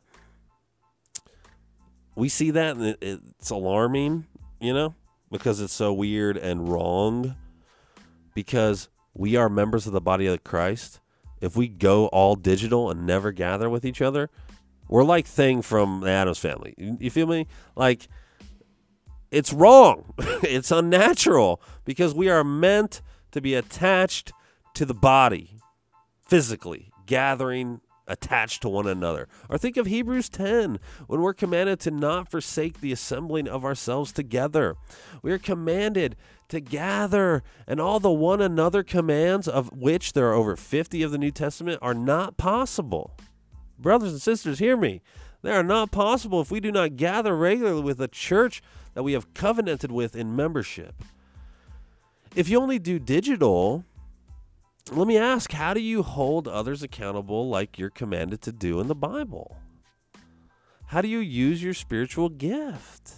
We 2.15 2.29
see 2.29 2.51
that 2.51 2.77
and 2.77 2.85
it, 2.85 2.97
it's 3.01 3.49
alarming, 3.49 4.25
you 4.61 4.73
know, 4.73 4.95
because 5.31 5.59
it's 5.61 5.73
so 5.73 5.93
weird 5.93 6.37
and 6.37 6.69
wrong. 6.69 7.35
Because 8.33 8.89
we 9.13 9.35
are 9.35 9.49
members 9.49 9.87
of 9.87 9.93
the 9.93 10.01
body 10.01 10.27
of 10.27 10.43
Christ. 10.43 10.99
If 11.41 11.55
we 11.55 11.67
go 11.67 12.07
all 12.07 12.35
digital 12.35 12.89
and 12.89 13.05
never 13.05 13.31
gather 13.31 13.69
with 13.69 13.85
each 13.85 14.01
other, 14.01 14.29
we're 14.87 15.03
like 15.03 15.25
Thing 15.25 15.61
from 15.61 16.01
the 16.01 16.09
Addams 16.09 16.37
family. 16.37 16.75
You 16.77 17.09
feel 17.09 17.27
me? 17.27 17.47
Like, 17.75 18.07
it's 19.31 19.51
wrong. 19.51 20.13
it's 20.17 20.71
unnatural 20.71 21.61
because 21.83 22.13
we 22.13 22.29
are 22.29 22.43
meant 22.43 23.01
to 23.31 23.41
be 23.41 23.55
attached 23.55 24.31
to 24.75 24.85
the 24.85 24.93
body 24.93 25.59
physically, 26.25 26.91
gathering 27.05 27.81
attached 28.07 28.61
to 28.61 28.69
one 28.69 28.87
another. 28.87 29.27
Or 29.49 29.57
think 29.57 29.77
of 29.77 29.85
Hebrews 29.85 30.29
10 30.29 30.79
when 31.07 31.21
we're 31.21 31.33
commanded 31.33 31.79
to 31.81 31.91
not 31.91 32.29
forsake 32.29 32.81
the 32.81 32.91
assembling 32.91 33.47
of 33.47 33.65
ourselves 33.65 34.11
together. 34.11 34.75
We 35.21 35.31
are 35.31 35.39
commanded 35.39 36.15
to 36.49 36.59
gather, 36.59 37.43
and 37.67 37.79
all 37.79 37.99
the 37.99 38.11
one 38.11 38.41
another 38.41 38.83
commands, 38.83 39.47
of 39.47 39.71
which 39.71 40.13
there 40.13 40.29
are 40.29 40.33
over 40.33 40.55
50 40.55 41.01
of 41.01 41.11
the 41.11 41.17
New 41.17 41.31
Testament, 41.31 41.79
are 41.81 41.93
not 41.93 42.37
possible. 42.37 43.17
Brothers 43.79 44.11
and 44.11 44.21
sisters, 44.21 44.59
hear 44.59 44.77
me. 44.77 45.01
They 45.41 45.51
are 45.51 45.63
not 45.63 45.91
possible 45.91 46.41
if 46.41 46.51
we 46.51 46.59
do 46.59 46.71
not 46.71 46.95
gather 46.95 47.35
regularly 47.35 47.81
with 47.81 47.99
a 48.01 48.07
church 48.07 48.61
that 48.93 49.03
we 49.03 49.13
have 49.13 49.33
covenanted 49.33 49.91
with 49.91 50.15
in 50.15 50.35
membership. 50.35 51.03
If 52.35 52.49
you 52.49 52.59
only 52.59 52.79
do 52.79 52.99
digital, 52.99 53.85
let 54.91 55.07
me 55.07 55.17
ask 55.17 55.51
how 55.51 55.73
do 55.73 55.81
you 55.81 56.03
hold 56.03 56.47
others 56.47 56.83
accountable 56.83 57.49
like 57.49 57.79
you're 57.79 57.89
commanded 57.89 58.41
to 58.41 58.51
do 58.51 58.79
in 58.79 58.87
the 58.87 58.95
Bible? 58.95 59.57
How 60.87 61.01
do 61.01 61.07
you 61.07 61.19
use 61.19 61.63
your 61.63 61.73
spiritual 61.73 62.29
gift? 62.29 63.13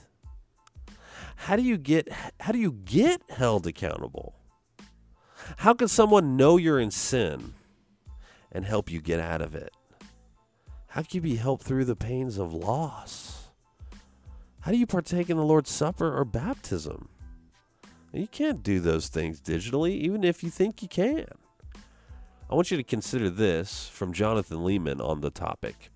How 1.35 1.55
do 1.55 1.61
you 1.61 1.77
get 1.77 2.07
how 2.39 2.51
do 2.51 2.57
you 2.57 2.71
get 2.71 3.21
held 3.29 3.67
accountable? 3.67 4.35
How 5.57 5.73
can 5.73 5.87
someone 5.87 6.37
know 6.37 6.57
you're 6.57 6.79
in 6.79 6.91
sin 6.91 7.53
and 8.51 8.65
help 8.65 8.89
you 8.89 9.01
get 9.01 9.19
out 9.19 9.41
of 9.41 9.53
it? 9.53 9.73
How 10.87 11.01
can 11.01 11.15
you 11.15 11.21
be 11.21 11.35
helped 11.35 11.63
through 11.63 11.85
the 11.85 11.95
pains 11.95 12.37
of 12.37 12.53
loss? 12.53 13.49
How 14.61 14.71
do 14.71 14.77
you 14.77 14.87
partake 14.87 15.29
in 15.29 15.37
the 15.37 15.43
Lord's 15.43 15.69
Supper 15.69 16.17
or 16.17 16.25
baptism? 16.25 17.09
You 18.13 18.27
can't 18.27 18.63
do 18.63 18.79
those 18.79 19.09
things 19.09 19.39
digitally, 19.39 19.91
even 19.91 20.23
if 20.23 20.43
you 20.43 20.49
think 20.49 20.81
you 20.81 20.87
can. 20.87 21.27
I 22.49 22.55
want 22.55 22.71
you 22.71 22.77
to 22.77 22.83
consider 22.83 23.29
this 23.29 23.89
from 23.89 24.13
Jonathan 24.13 24.59
Leeman 24.59 25.01
on 25.01 25.19
the 25.19 25.29
topic. 25.29 25.89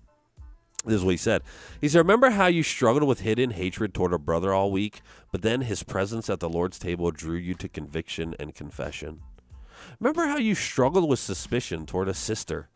This 0.84 0.96
is 0.96 1.04
what 1.04 1.12
he 1.12 1.16
said. 1.16 1.42
He 1.80 1.88
said, 1.88 1.98
Remember 1.98 2.30
how 2.30 2.46
you 2.46 2.62
struggled 2.62 3.04
with 3.04 3.20
hidden 3.20 3.52
hatred 3.52 3.94
toward 3.94 4.12
a 4.12 4.18
brother 4.18 4.52
all 4.52 4.70
week, 4.70 5.00
but 5.30 5.40
then 5.40 5.62
his 5.62 5.82
presence 5.82 6.28
at 6.28 6.40
the 6.40 6.50
Lord's 6.50 6.78
table 6.78 7.10
drew 7.10 7.36
you 7.36 7.54
to 7.54 7.68
conviction 7.68 8.34
and 8.38 8.54
confession? 8.54 9.22
Remember 9.98 10.26
how 10.26 10.36
you 10.36 10.54
struggled 10.54 11.08
with 11.08 11.20
suspicion 11.20 11.86
toward 11.86 12.08
a 12.08 12.14
sister, 12.14 12.68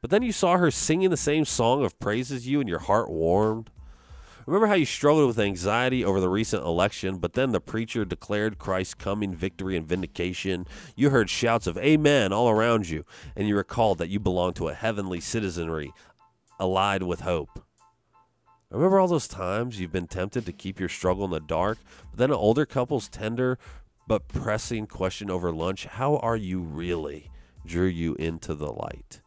but 0.00 0.10
then 0.10 0.22
you 0.22 0.32
saw 0.32 0.56
her 0.56 0.70
singing 0.70 1.10
the 1.10 1.16
same 1.16 1.44
song 1.44 1.84
of 1.84 1.98
praise 1.98 2.32
as 2.32 2.46
you 2.46 2.60
and 2.60 2.68
your 2.68 2.78
heart 2.78 3.10
warmed? 3.10 3.70
Remember 4.48 4.68
how 4.68 4.76
you 4.76 4.86
struggled 4.86 5.26
with 5.26 5.38
anxiety 5.38 6.02
over 6.02 6.22
the 6.22 6.30
recent 6.30 6.64
election, 6.64 7.18
but 7.18 7.34
then 7.34 7.52
the 7.52 7.60
preacher 7.60 8.06
declared 8.06 8.56
Christ's 8.56 8.94
coming 8.94 9.34
victory 9.34 9.76
and 9.76 9.86
vindication? 9.86 10.66
You 10.96 11.10
heard 11.10 11.28
shouts 11.28 11.66
of 11.66 11.76
Amen 11.76 12.32
all 12.32 12.48
around 12.48 12.88
you, 12.88 13.04
and 13.36 13.46
you 13.46 13.54
recalled 13.54 13.98
that 13.98 14.08
you 14.08 14.18
belonged 14.18 14.56
to 14.56 14.68
a 14.68 14.72
heavenly 14.72 15.20
citizenry, 15.20 15.92
allied 16.58 17.02
with 17.02 17.20
hope. 17.20 17.62
Remember 18.70 18.98
all 18.98 19.06
those 19.06 19.28
times 19.28 19.78
you've 19.78 19.92
been 19.92 20.06
tempted 20.06 20.46
to 20.46 20.52
keep 20.52 20.80
your 20.80 20.88
struggle 20.88 21.26
in 21.26 21.30
the 21.30 21.40
dark, 21.40 21.76
but 22.10 22.16
then 22.16 22.30
an 22.30 22.36
older 22.36 22.64
couple's 22.64 23.10
tender 23.10 23.58
but 24.06 24.28
pressing 24.28 24.86
question 24.86 25.30
over 25.30 25.52
lunch, 25.52 25.84
How 25.84 26.16
are 26.16 26.36
you 26.36 26.60
really? 26.60 27.30
drew 27.66 27.84
you 27.84 28.14
into 28.14 28.54
the 28.54 28.72
light. 28.72 29.20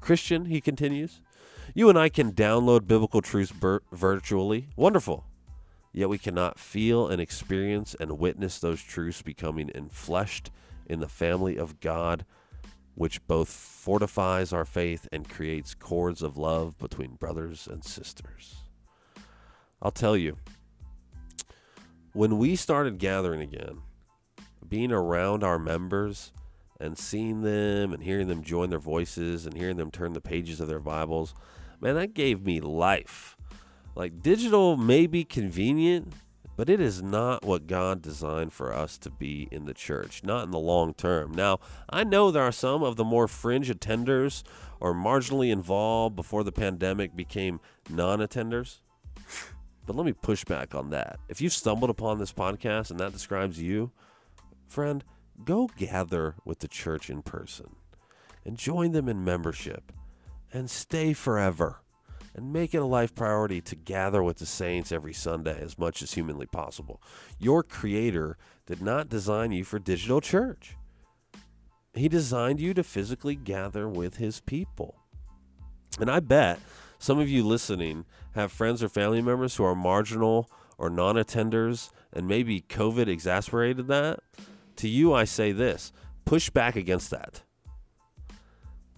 Christian, 0.00 0.46
he 0.46 0.62
continues, 0.62 1.20
you 1.74 1.88
and 1.88 1.98
I 1.98 2.08
can 2.08 2.32
download 2.32 2.86
biblical 2.86 3.22
truths 3.22 3.52
virtually. 3.92 4.68
Wonderful. 4.76 5.24
Yet 5.92 6.08
we 6.08 6.18
cannot 6.18 6.58
feel 6.58 7.08
and 7.08 7.20
experience 7.20 7.96
and 7.98 8.18
witness 8.18 8.58
those 8.58 8.82
truths 8.82 9.22
becoming 9.22 9.68
enfleshed 9.68 10.50
in 10.86 11.00
the 11.00 11.08
family 11.08 11.56
of 11.56 11.80
God 11.80 12.24
which 12.96 13.24
both 13.26 13.50
fortifies 13.50 14.54
our 14.54 14.64
faith 14.64 15.06
and 15.12 15.28
creates 15.28 15.74
cords 15.74 16.22
of 16.22 16.38
love 16.38 16.78
between 16.78 17.14
brothers 17.14 17.68
and 17.70 17.84
sisters. 17.84 18.56
I'll 19.82 19.90
tell 19.90 20.16
you, 20.16 20.38
when 22.14 22.38
we 22.38 22.56
started 22.56 22.98
gathering 22.98 23.42
again, 23.42 23.82
being 24.66 24.92
around 24.92 25.44
our 25.44 25.58
members 25.58 26.32
and 26.80 26.98
seeing 26.98 27.42
them 27.42 27.92
and 27.92 28.02
hearing 28.02 28.28
them 28.28 28.42
join 28.42 28.70
their 28.70 28.78
voices 28.78 29.46
and 29.46 29.56
hearing 29.56 29.76
them 29.76 29.90
turn 29.90 30.12
the 30.12 30.20
pages 30.20 30.60
of 30.60 30.68
their 30.68 30.80
Bibles, 30.80 31.34
man, 31.80 31.94
that 31.94 32.14
gave 32.14 32.44
me 32.44 32.60
life. 32.60 33.36
Like 33.94 34.22
digital 34.22 34.76
may 34.76 35.06
be 35.06 35.24
convenient, 35.24 36.12
but 36.56 36.68
it 36.68 36.80
is 36.80 37.02
not 37.02 37.44
what 37.44 37.66
God 37.66 38.02
designed 38.02 38.52
for 38.52 38.72
us 38.72 38.98
to 38.98 39.10
be 39.10 39.48
in 39.50 39.64
the 39.64 39.74
church, 39.74 40.22
not 40.22 40.44
in 40.44 40.50
the 40.50 40.58
long 40.58 40.94
term. 40.94 41.32
Now, 41.32 41.60
I 41.88 42.04
know 42.04 42.30
there 42.30 42.42
are 42.42 42.52
some 42.52 42.82
of 42.82 42.96
the 42.96 43.04
more 43.04 43.28
fringe 43.28 43.70
attenders 43.70 44.42
or 44.80 44.94
marginally 44.94 45.50
involved 45.50 46.16
before 46.16 46.44
the 46.44 46.52
pandemic 46.52 47.16
became 47.16 47.60
non 47.88 48.18
attenders. 48.18 48.80
But 49.86 49.94
let 49.94 50.04
me 50.04 50.12
push 50.12 50.44
back 50.44 50.74
on 50.74 50.90
that. 50.90 51.20
If 51.28 51.40
you've 51.40 51.52
stumbled 51.52 51.90
upon 51.90 52.18
this 52.18 52.32
podcast 52.32 52.90
and 52.90 52.98
that 52.98 53.12
describes 53.12 53.62
you, 53.62 53.92
friend, 54.66 55.04
go 55.44 55.68
gather 55.76 56.34
with 56.44 56.60
the 56.60 56.68
church 56.68 57.10
in 57.10 57.22
person 57.22 57.76
and 58.44 58.56
join 58.56 58.92
them 58.92 59.08
in 59.08 59.24
membership 59.24 59.92
and 60.52 60.70
stay 60.70 61.12
forever 61.12 61.80
and 62.34 62.52
make 62.52 62.74
it 62.74 62.78
a 62.78 62.84
life 62.84 63.14
priority 63.14 63.60
to 63.62 63.74
gather 63.74 64.22
with 64.22 64.36
the 64.36 64.46
saints 64.46 64.92
every 64.92 65.14
Sunday 65.14 65.58
as 65.60 65.78
much 65.78 66.02
as 66.02 66.14
humanly 66.14 66.46
possible. 66.46 67.02
Your 67.38 67.62
Creator 67.62 68.36
did 68.66 68.82
not 68.82 69.08
design 69.08 69.52
you 69.52 69.64
for 69.64 69.78
digital 69.78 70.20
church, 70.20 70.76
He 71.94 72.08
designed 72.08 72.60
you 72.60 72.74
to 72.74 72.84
physically 72.84 73.34
gather 73.34 73.88
with 73.88 74.16
His 74.16 74.40
people. 74.40 74.96
And 75.98 76.10
I 76.10 76.20
bet 76.20 76.60
some 76.98 77.18
of 77.18 77.28
you 77.28 77.44
listening 77.44 78.04
have 78.34 78.52
friends 78.52 78.82
or 78.82 78.88
family 78.88 79.22
members 79.22 79.56
who 79.56 79.64
are 79.64 79.74
marginal 79.74 80.50
or 80.78 80.90
non 80.90 81.16
attenders, 81.16 81.90
and 82.12 82.28
maybe 82.28 82.60
COVID 82.60 83.08
exasperated 83.08 83.88
that. 83.88 84.20
To 84.76 84.88
you, 84.88 85.12
I 85.12 85.24
say 85.24 85.52
this 85.52 85.92
push 86.24 86.50
back 86.50 86.76
against 86.76 87.10
that. 87.10 87.42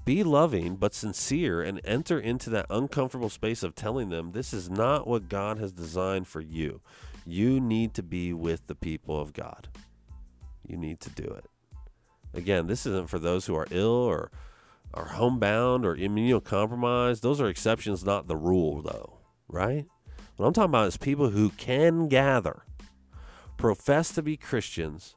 Be 0.05 0.23
loving 0.23 0.77
but 0.77 0.95
sincere 0.95 1.61
and 1.61 1.83
enter 1.85 2.19
into 2.19 2.49
that 2.51 2.67
uncomfortable 2.71 3.29
space 3.29 3.63
of 3.63 3.75
telling 3.75 4.09
them 4.09 4.33
this 4.33 4.55
is 4.55 4.71
not 4.71 5.07
what 5.07 5.29
God 5.29 5.59
has 5.59 5.73
designed 5.73 6.27
for 6.27 6.41
you. 6.41 6.81
You 7.27 7.61
need 7.61 7.93
to 7.95 8.03
be 8.03 8.33
with 8.33 8.67
the 8.69 8.75
people 8.75 9.21
of 9.21 9.35
God. 9.35 9.69
You 10.67 10.79
need 10.79 11.01
to 11.01 11.11
do 11.11 11.25
it. 11.25 11.45
Again, 12.33 12.67
this 12.67 12.87
isn't 12.87 13.11
for 13.11 13.19
those 13.19 13.47
who 13.47 13.55
are 13.55 13.67
ill 13.71 13.91
or 13.91 14.31
are 14.95 15.09
homebound 15.09 15.85
or 15.85 15.95
immunocompromised. 15.95 17.21
Those 17.21 17.41
are 17.41 17.49
exceptions, 17.49 18.05
not 18.05 18.29
the 18.29 18.37
rule, 18.37 18.81
though, 18.81 19.19
right? 19.49 19.87
What 20.37 20.47
I'm 20.47 20.53
talking 20.55 20.71
about 20.71 20.89
is 20.89 20.97
people 20.97 21.31
who 21.31 21.51
can 21.51 22.09
gather, 22.09 22.63
profess 23.59 24.13
to 24.15 24.23
be 24.23 24.39
Christians, 24.39 25.17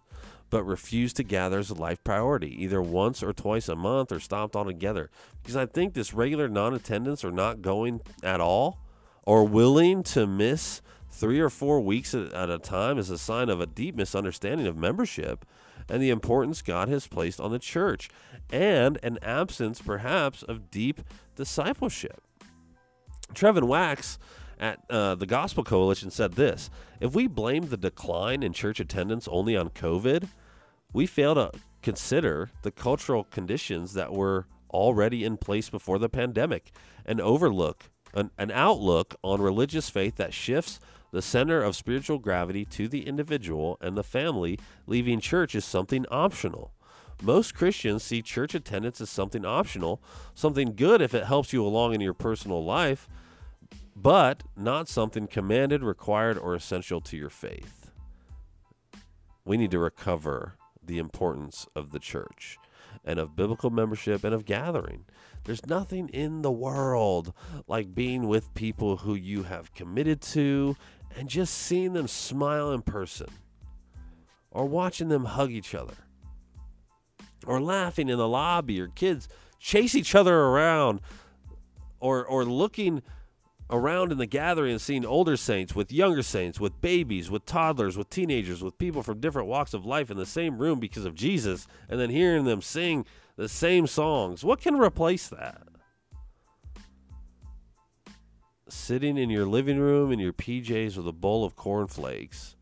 but 0.51 0.63
refuse 0.63 1.13
to 1.13 1.24
gather 1.24 1.58
as 1.58 1.72
a 1.72 1.74
life 1.74 2.03
priority, 2.03 2.63
either 2.63 2.81
once 2.81 3.24
or 3.24 3.34
twice 3.34 3.67
a 3.67 3.75
month 3.75 4.12
or 4.12 4.20
stopped 4.20 4.55
altogether. 4.55 5.10
Because 5.41 5.55
I 5.55 5.65
think 5.65 5.96
this 5.96 6.13
regular 6.13 6.48
non 6.48 6.75
attendance 6.75 7.24
or 7.24 7.31
not 7.31 7.63
going 7.63 8.01
at 8.22 8.39
all 8.39 8.77
or 9.24 9.43
willing 9.43 10.03
to 10.03 10.27
miss 10.27 10.81
three 11.10 11.39
or 11.39 11.50
four 11.50 11.81
weeks 11.81 12.13
at 12.13 12.50
a 12.50 12.60
time 12.60 12.98
is 12.98 13.10
a 13.10 13.17
sign 13.17 13.50
of 13.50 13.60
a 13.60 13.65
deep 13.65 13.96
misunderstanding 13.96 14.67
of 14.67 14.77
membership 14.77 15.46
and 15.89 16.01
the 16.01 16.10
importance 16.10 16.62
God 16.62 16.88
has 16.89 17.08
placed 17.08 17.39
on 17.39 17.51
the 17.51 17.60
church 17.60 18.10
and 18.51 19.00
an 19.03 19.17
absence, 19.22 19.81
perhaps, 19.81 20.43
of 20.43 20.70
deep 20.70 21.01
discipleship. 21.36 22.22
Trevin 23.34 23.63
Wax 23.63 24.20
at 24.60 24.79
uh, 24.89 25.15
the 25.15 25.25
Gospel 25.25 25.63
Coalition 25.63 26.12
said 26.12 26.34
this 26.34 26.70
If 27.00 27.13
we 27.13 27.27
blame 27.27 27.67
the 27.67 27.77
decline 27.77 28.43
in 28.43 28.53
church 28.53 28.79
attendance 28.79 29.27
only 29.27 29.58
on 29.58 29.70
COVID, 29.70 30.29
we 30.93 31.05
fail 31.05 31.36
to 31.36 31.51
consider 31.81 32.51
the 32.62 32.71
cultural 32.71 33.24
conditions 33.24 33.93
that 33.93 34.13
were 34.13 34.45
already 34.71 35.24
in 35.24 35.38
place 35.38 35.69
before 35.69 36.00
the 36.00 36.10
pandemic 36.10 36.71
and 37.05 37.19
overlook 37.19 37.89
an, 38.13 38.31
an 38.38 38.51
outlook 38.51 39.15
on 39.24 39.41
religious 39.41 39.89
faith 39.89 40.15
that 40.17 40.33
shifts 40.33 40.79
the 41.12 41.21
center 41.21 41.62
of 41.62 41.75
spiritual 41.75 42.19
gravity 42.19 42.63
to 42.65 42.88
the 42.88 43.05
individual 43.05 43.77
and 43.81 43.98
the 43.98 44.03
family, 44.03 44.57
leaving 44.88 45.19
church 45.19 45.55
as 45.55 45.65
something 45.65 46.05
optional. 46.10 46.71
Most 47.21 47.53
Christians 47.53 48.03
see 48.03 48.21
church 48.21 48.55
attendance 48.55 49.01
as 49.01 49.10
something 49.10 49.45
optional, 49.45 50.01
something 50.33 50.74
good 50.75 51.01
if 51.01 51.13
it 51.13 51.25
helps 51.25 51.53
you 51.53 51.65
along 51.65 51.93
in 51.93 52.01
your 52.01 52.13
personal 52.13 52.63
life, 52.63 53.07
but 53.95 54.43
not 54.55 54.88
something 54.88 55.27
commanded, 55.27 55.83
required, 55.83 56.38
or 56.38 56.55
essential 56.55 57.01
to 57.01 57.17
your 57.17 57.29
faith. 57.29 57.91
We 59.43 59.57
need 59.57 59.71
to 59.71 59.79
recover 59.79 60.55
the 60.91 61.00
importance 61.00 61.65
of 61.74 61.91
the 61.91 62.00
church 62.00 62.57
and 63.05 63.17
of 63.17 63.33
biblical 63.33 63.69
membership 63.69 64.25
and 64.25 64.36
of 64.36 64.43
gathering. 64.43 65.05
There's 65.45 65.65
nothing 65.65 66.10
in 66.10 66.41
the 66.41 66.51
world 66.51 67.33
like 67.65 67.95
being 67.95 68.27
with 68.27 68.53
people 68.55 68.98
who 68.98 69.15
you 69.15 69.43
have 69.43 69.74
committed 69.74 70.21
to 70.33 70.75
and 71.15 71.29
just 71.29 71.53
seeing 71.53 71.93
them 71.93 72.10
smile 72.10 72.74
in 72.74 72.81
person 72.81 73.27
or 74.51 74.65
watching 74.65 75.07
them 75.07 75.24
hug 75.24 75.50
each 75.51 75.74
other 75.74 75.95
or 77.48 77.62
laughing 77.62 78.10
in 78.10 78.17
the 78.17 78.27
lobby 78.27 78.81
or 78.81 78.88
kids 78.88 79.29
chase 79.60 79.95
each 79.95 80.13
other 80.13 80.36
around 80.36 81.00
or 82.01 82.25
or 82.25 82.43
looking 82.43 83.01
around 83.71 84.11
in 84.11 84.17
the 84.17 84.25
gathering 84.25 84.73
and 84.73 84.81
seeing 84.81 85.05
older 85.05 85.37
saints 85.37 85.73
with 85.75 85.91
younger 85.91 86.21
saints 86.21 86.59
with 86.59 86.81
babies 86.81 87.31
with 87.31 87.45
toddlers 87.45 87.97
with 87.97 88.09
teenagers 88.09 88.61
with 88.61 88.77
people 88.77 89.01
from 89.01 89.19
different 89.19 89.47
walks 89.47 89.73
of 89.73 89.85
life 89.85 90.11
in 90.11 90.17
the 90.17 90.25
same 90.25 90.57
room 90.57 90.79
because 90.79 91.05
of 91.05 91.15
Jesus 91.15 91.67
and 91.89 91.99
then 91.99 92.09
hearing 92.09 92.43
them 92.43 92.61
sing 92.61 93.05
the 93.37 93.47
same 93.47 93.87
songs. 93.87 94.43
What 94.43 94.61
can 94.61 94.75
replace 94.75 95.27
that? 95.29 95.63
Sitting 98.67 99.17
in 99.17 99.29
your 99.29 99.45
living 99.45 99.79
room 99.79 100.11
in 100.11 100.19
your 100.19 100.33
PJs 100.33 100.97
with 100.97 101.07
a 101.07 101.13
bowl 101.13 101.43
of 101.45 101.55
cornflakes 101.55 102.55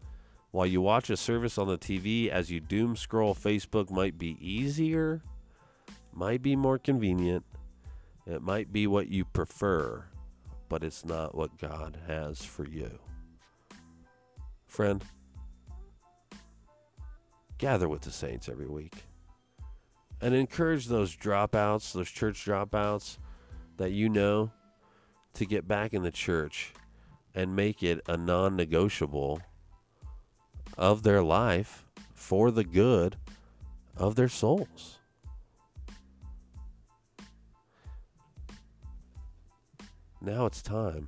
while 0.51 0.65
you 0.65 0.81
watch 0.81 1.09
a 1.09 1.17
service 1.17 1.57
on 1.57 1.67
the 1.67 1.77
TV 1.77 2.29
as 2.29 2.49
you 2.49 2.59
doom 2.59 2.95
scroll 2.95 3.35
Facebook 3.35 3.91
might 3.91 4.17
be 4.17 4.37
easier, 4.39 5.21
might 6.13 6.41
be 6.41 6.55
more 6.55 6.79
convenient, 6.79 7.45
it 8.25 8.41
might 8.41 8.71
be 8.71 8.87
what 8.87 9.09
you 9.09 9.25
prefer, 9.25 10.05
but 10.69 10.83
it's 10.83 11.03
not 11.03 11.35
what 11.35 11.57
God 11.57 11.97
has 12.07 12.43
for 12.45 12.65
you. 12.65 12.99
Friend, 14.67 15.03
gather 17.57 17.89
with 17.89 18.01
the 18.01 18.11
saints 18.11 18.47
every 18.47 18.67
week 18.67 18.93
and 20.21 20.33
encourage 20.33 20.85
those 20.85 21.15
dropouts, 21.15 21.91
those 21.91 22.09
church 22.09 22.45
dropouts 22.45 23.17
that 23.77 23.91
you 23.91 24.09
know 24.09 24.51
to 25.33 25.45
get 25.45 25.67
back 25.67 25.93
in 25.93 26.03
the 26.03 26.11
church 26.11 26.73
and 27.33 27.55
make 27.55 27.81
it 27.81 28.01
a 28.07 28.17
non 28.17 28.55
negotiable 28.55 29.41
of 30.77 31.03
their 31.03 31.23
life 31.23 31.85
for 32.13 32.51
the 32.51 32.63
good 32.63 33.17
of 33.97 34.15
their 34.15 34.29
souls. 34.29 34.98
Now 40.21 40.45
it's 40.45 40.61
time 40.61 41.07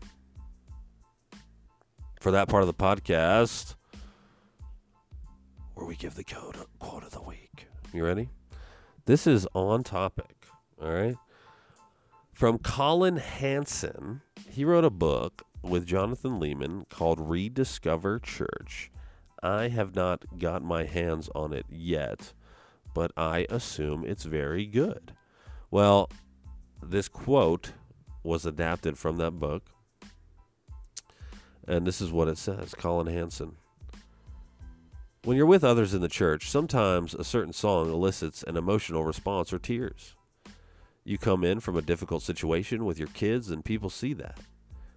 for 2.21 2.31
that 2.31 2.47
part 2.47 2.63
of 2.63 2.67
the 2.67 2.73
podcast 2.73 3.75
where 5.73 5.85
we 5.85 5.97
give 5.97 6.15
the 6.15 6.23
code 6.23 6.55
quote 6.79 7.03
of 7.03 7.11
the 7.11 7.21
week. 7.21 7.67
You 7.93 8.05
ready? 8.05 8.29
This 9.05 9.27
is 9.27 9.45
on 9.53 9.83
topic. 9.83 10.47
All 10.81 10.91
right. 10.91 11.17
From 12.31 12.57
Collin 12.57 13.17
Hansen, 13.17 14.21
he 14.49 14.63
wrote 14.63 14.85
a 14.85 14.89
book 14.89 15.43
with 15.61 15.85
Jonathan 15.85 16.39
Leeman 16.39 16.87
called 16.87 17.19
Rediscover 17.19 18.17
Church. 18.19 18.91
I 19.43 19.67
have 19.67 19.93
not 19.93 20.23
got 20.39 20.63
my 20.63 20.85
hands 20.85 21.29
on 21.35 21.51
it 21.51 21.65
yet, 21.69 22.31
but 22.93 23.11
I 23.17 23.45
assume 23.49 24.05
it's 24.05 24.23
very 24.23 24.65
good. 24.65 25.13
Well, 25.69 26.09
this 26.81 27.09
quote 27.09 27.73
was 28.23 28.45
adapted 28.45 28.97
from 28.97 29.17
that 29.17 29.31
book, 29.31 29.63
and 31.67 31.85
this 31.85 32.01
is 32.01 32.11
what 32.11 32.27
it 32.27 32.37
says 32.37 32.73
Collin 32.73 33.07
Hansen. 33.07 33.55
When 35.23 35.37
you're 35.37 35.45
with 35.45 35.63
others 35.63 35.93
in 35.93 36.01
the 36.01 36.07
church, 36.07 36.49
sometimes 36.49 37.13
a 37.13 37.23
certain 37.23 37.53
song 37.53 37.91
elicits 37.91 38.43
an 38.43 38.57
emotional 38.57 39.03
response 39.03 39.53
or 39.53 39.59
tears. 39.59 40.15
You 41.03 41.17
come 41.17 41.43
in 41.43 41.59
from 41.59 41.75
a 41.75 41.81
difficult 41.81 42.23
situation 42.23 42.85
with 42.85 42.97
your 42.97 43.07
kids, 43.09 43.49
and 43.49 43.63
people 43.63 43.89
see 43.89 44.13
that. 44.13 44.39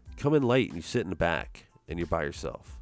You 0.08 0.16
come 0.16 0.34
in 0.34 0.42
late 0.42 0.68
and 0.68 0.76
you 0.76 0.82
sit 0.82 1.02
in 1.02 1.10
the 1.10 1.16
back 1.16 1.66
and 1.88 1.98
you're 1.98 2.06
by 2.06 2.22
yourself. 2.24 2.78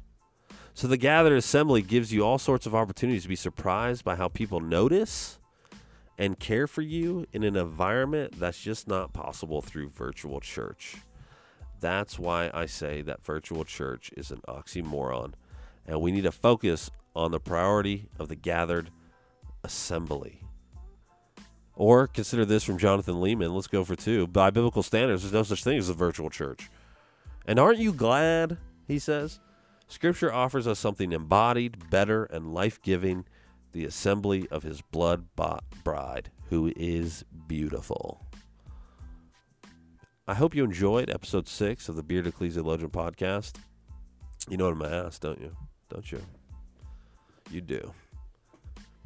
So 0.73 0.87
the 0.87 0.97
gathered 0.97 1.37
assembly 1.37 1.81
gives 1.81 2.11
you 2.11 2.25
all 2.25 2.39
sorts 2.39 2.65
of 2.65 2.73
opportunities 2.73 3.23
to 3.23 3.29
be 3.29 3.35
surprised 3.35 4.03
by 4.03 4.15
how 4.15 4.27
people 4.27 4.59
notice 4.59 5.37
and 6.17 6.39
care 6.39 6.67
for 6.67 6.81
you 6.81 7.25
in 7.33 7.43
an 7.43 7.55
environment 7.55 8.39
that's 8.39 8.61
just 8.61 8.87
not 8.87 9.13
possible 9.13 9.61
through 9.61 9.89
virtual 9.89 10.39
church. 10.39 10.97
That's 11.79 12.17
why 12.17 12.49
I 12.53 12.65
say 12.65 13.01
that 13.01 13.23
virtual 13.23 13.65
church 13.65 14.11
is 14.15 14.31
an 14.31 14.41
oxymoron, 14.47 15.33
and 15.85 16.01
we 16.01 16.11
need 16.11 16.23
to 16.23 16.31
focus 16.31 16.91
on 17.15 17.31
the 17.31 17.39
priority 17.39 18.07
of 18.17 18.29
the 18.29 18.35
gathered 18.35 18.89
assembly. 19.63 20.41
Or 21.75 22.07
consider 22.07 22.45
this 22.45 22.63
from 22.63 22.77
Jonathan 22.77 23.15
Leeman. 23.15 23.53
Let's 23.53 23.67
go 23.67 23.83
for 23.83 23.95
two. 23.95 24.27
By 24.27 24.51
biblical 24.51 24.83
standards, 24.83 25.23
there's 25.23 25.33
no 25.33 25.43
such 25.43 25.63
thing 25.63 25.77
as 25.77 25.89
a 25.89 25.93
virtual 25.93 26.29
church. 26.29 26.69
And 27.45 27.59
aren't 27.59 27.79
you 27.79 27.91
glad, 27.91 28.57
he 28.87 28.99
says? 28.99 29.39
Scripture 29.87 30.31
offers 30.31 30.67
us 30.67 30.79
something 30.79 31.11
embodied, 31.11 31.89
better, 31.89 32.25
and 32.25 32.53
life 32.53 32.81
giving 32.81 33.25
the 33.73 33.85
assembly 33.85 34.47
of 34.49 34.63
his 34.63 34.81
blood 34.81 35.27
bought 35.35 35.63
bride, 35.83 36.31
who 36.49 36.71
is 36.75 37.25
beautiful. 37.47 38.25
I 40.27 40.35
hope 40.35 40.55
you 40.55 40.63
enjoyed 40.63 41.09
episode 41.09 41.47
six 41.47 41.89
of 41.89 41.95
the 41.95 42.03
Beard 42.03 42.25
Ecclesiologian 42.25 42.91
podcast. 42.91 43.57
You 44.49 44.57
know 44.57 44.65
what 44.65 44.73
I'm 44.73 44.79
going 44.79 44.91
to 44.91 45.05
ask, 45.05 45.21
don't 45.21 45.39
you? 45.39 45.55
Don't 45.89 46.09
you? 46.11 46.21
You 47.51 47.61
do. 47.61 47.93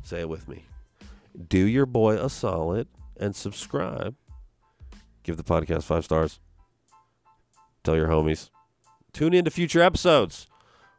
Say 0.04 0.20
it 0.20 0.30
with 0.30 0.48
me 0.48 0.64
do 1.48 1.60
your 1.60 1.86
boy 1.86 2.16
a 2.16 2.30
solid 2.30 2.88
and 3.20 3.36
subscribe. 3.36 4.16
Give 5.24 5.38
the 5.38 5.44
podcast 5.44 5.84
five 5.84 6.06
stars. 6.06 6.40
Tell 7.84 7.96
your 7.96 8.08
homies. 8.08 8.50
Tune 9.14 9.34
in 9.34 9.46
to 9.46 9.52
future 9.52 9.82
episodes. 9.82 10.48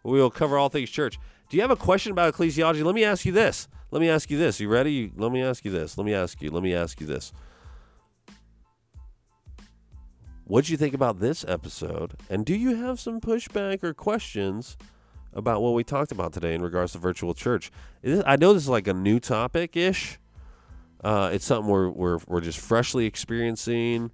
We 0.04 0.20
will 0.20 0.31
cover 0.31 0.59
all 0.59 0.68
things 0.68 0.90
church. 0.90 1.18
Do 1.48 1.56
you 1.56 1.62
have 1.62 1.70
a 1.70 1.76
question 1.76 2.12
about 2.12 2.34
ecclesiology? 2.34 2.84
Let 2.84 2.94
me 2.94 3.04
ask 3.04 3.24
you 3.24 3.32
this. 3.32 3.68
Let 3.90 4.00
me 4.00 4.11
ask 4.11 4.30
you 4.30 4.37
this. 4.37 4.61
You 4.61 4.68
ready? 4.68 5.11
Let 5.16 5.32
me 5.32 5.42
ask 5.42 5.64
you 5.64 5.70
this. 5.70 5.96
Let 5.96 6.04
me 6.04 6.12
ask 6.12 6.42
you. 6.42 6.50
Let 6.50 6.62
me 6.62 6.74
ask 6.74 7.00
you 7.00 7.06
this. 7.06 7.32
What 10.44 10.66
do 10.66 10.72
you 10.72 10.78
think 10.78 10.94
about 10.94 11.20
this 11.20 11.44
episode? 11.48 12.14
And 12.28 12.44
do 12.44 12.54
you 12.54 12.76
have 12.76 13.00
some 13.00 13.20
pushback 13.20 13.82
or 13.82 13.94
questions 13.94 14.76
about 15.32 15.62
what 15.62 15.72
we 15.74 15.84
talked 15.84 16.12
about 16.12 16.32
today 16.32 16.54
in 16.54 16.62
regards 16.62 16.92
to 16.92 16.98
virtual 16.98 17.32
church? 17.32 17.70
I 18.04 18.37
know 18.37 18.52
this 18.52 18.64
is 18.64 18.68
like 18.68 18.88
a 18.88 18.94
new 18.94 19.20
topic 19.20 19.76
ish, 19.76 20.18
uh, 21.04 21.30
it's 21.32 21.44
something 21.44 21.70
we're, 21.70 21.90
we're, 21.90 22.18
we're 22.26 22.40
just 22.40 22.58
freshly 22.58 23.06
experiencing. 23.06 24.11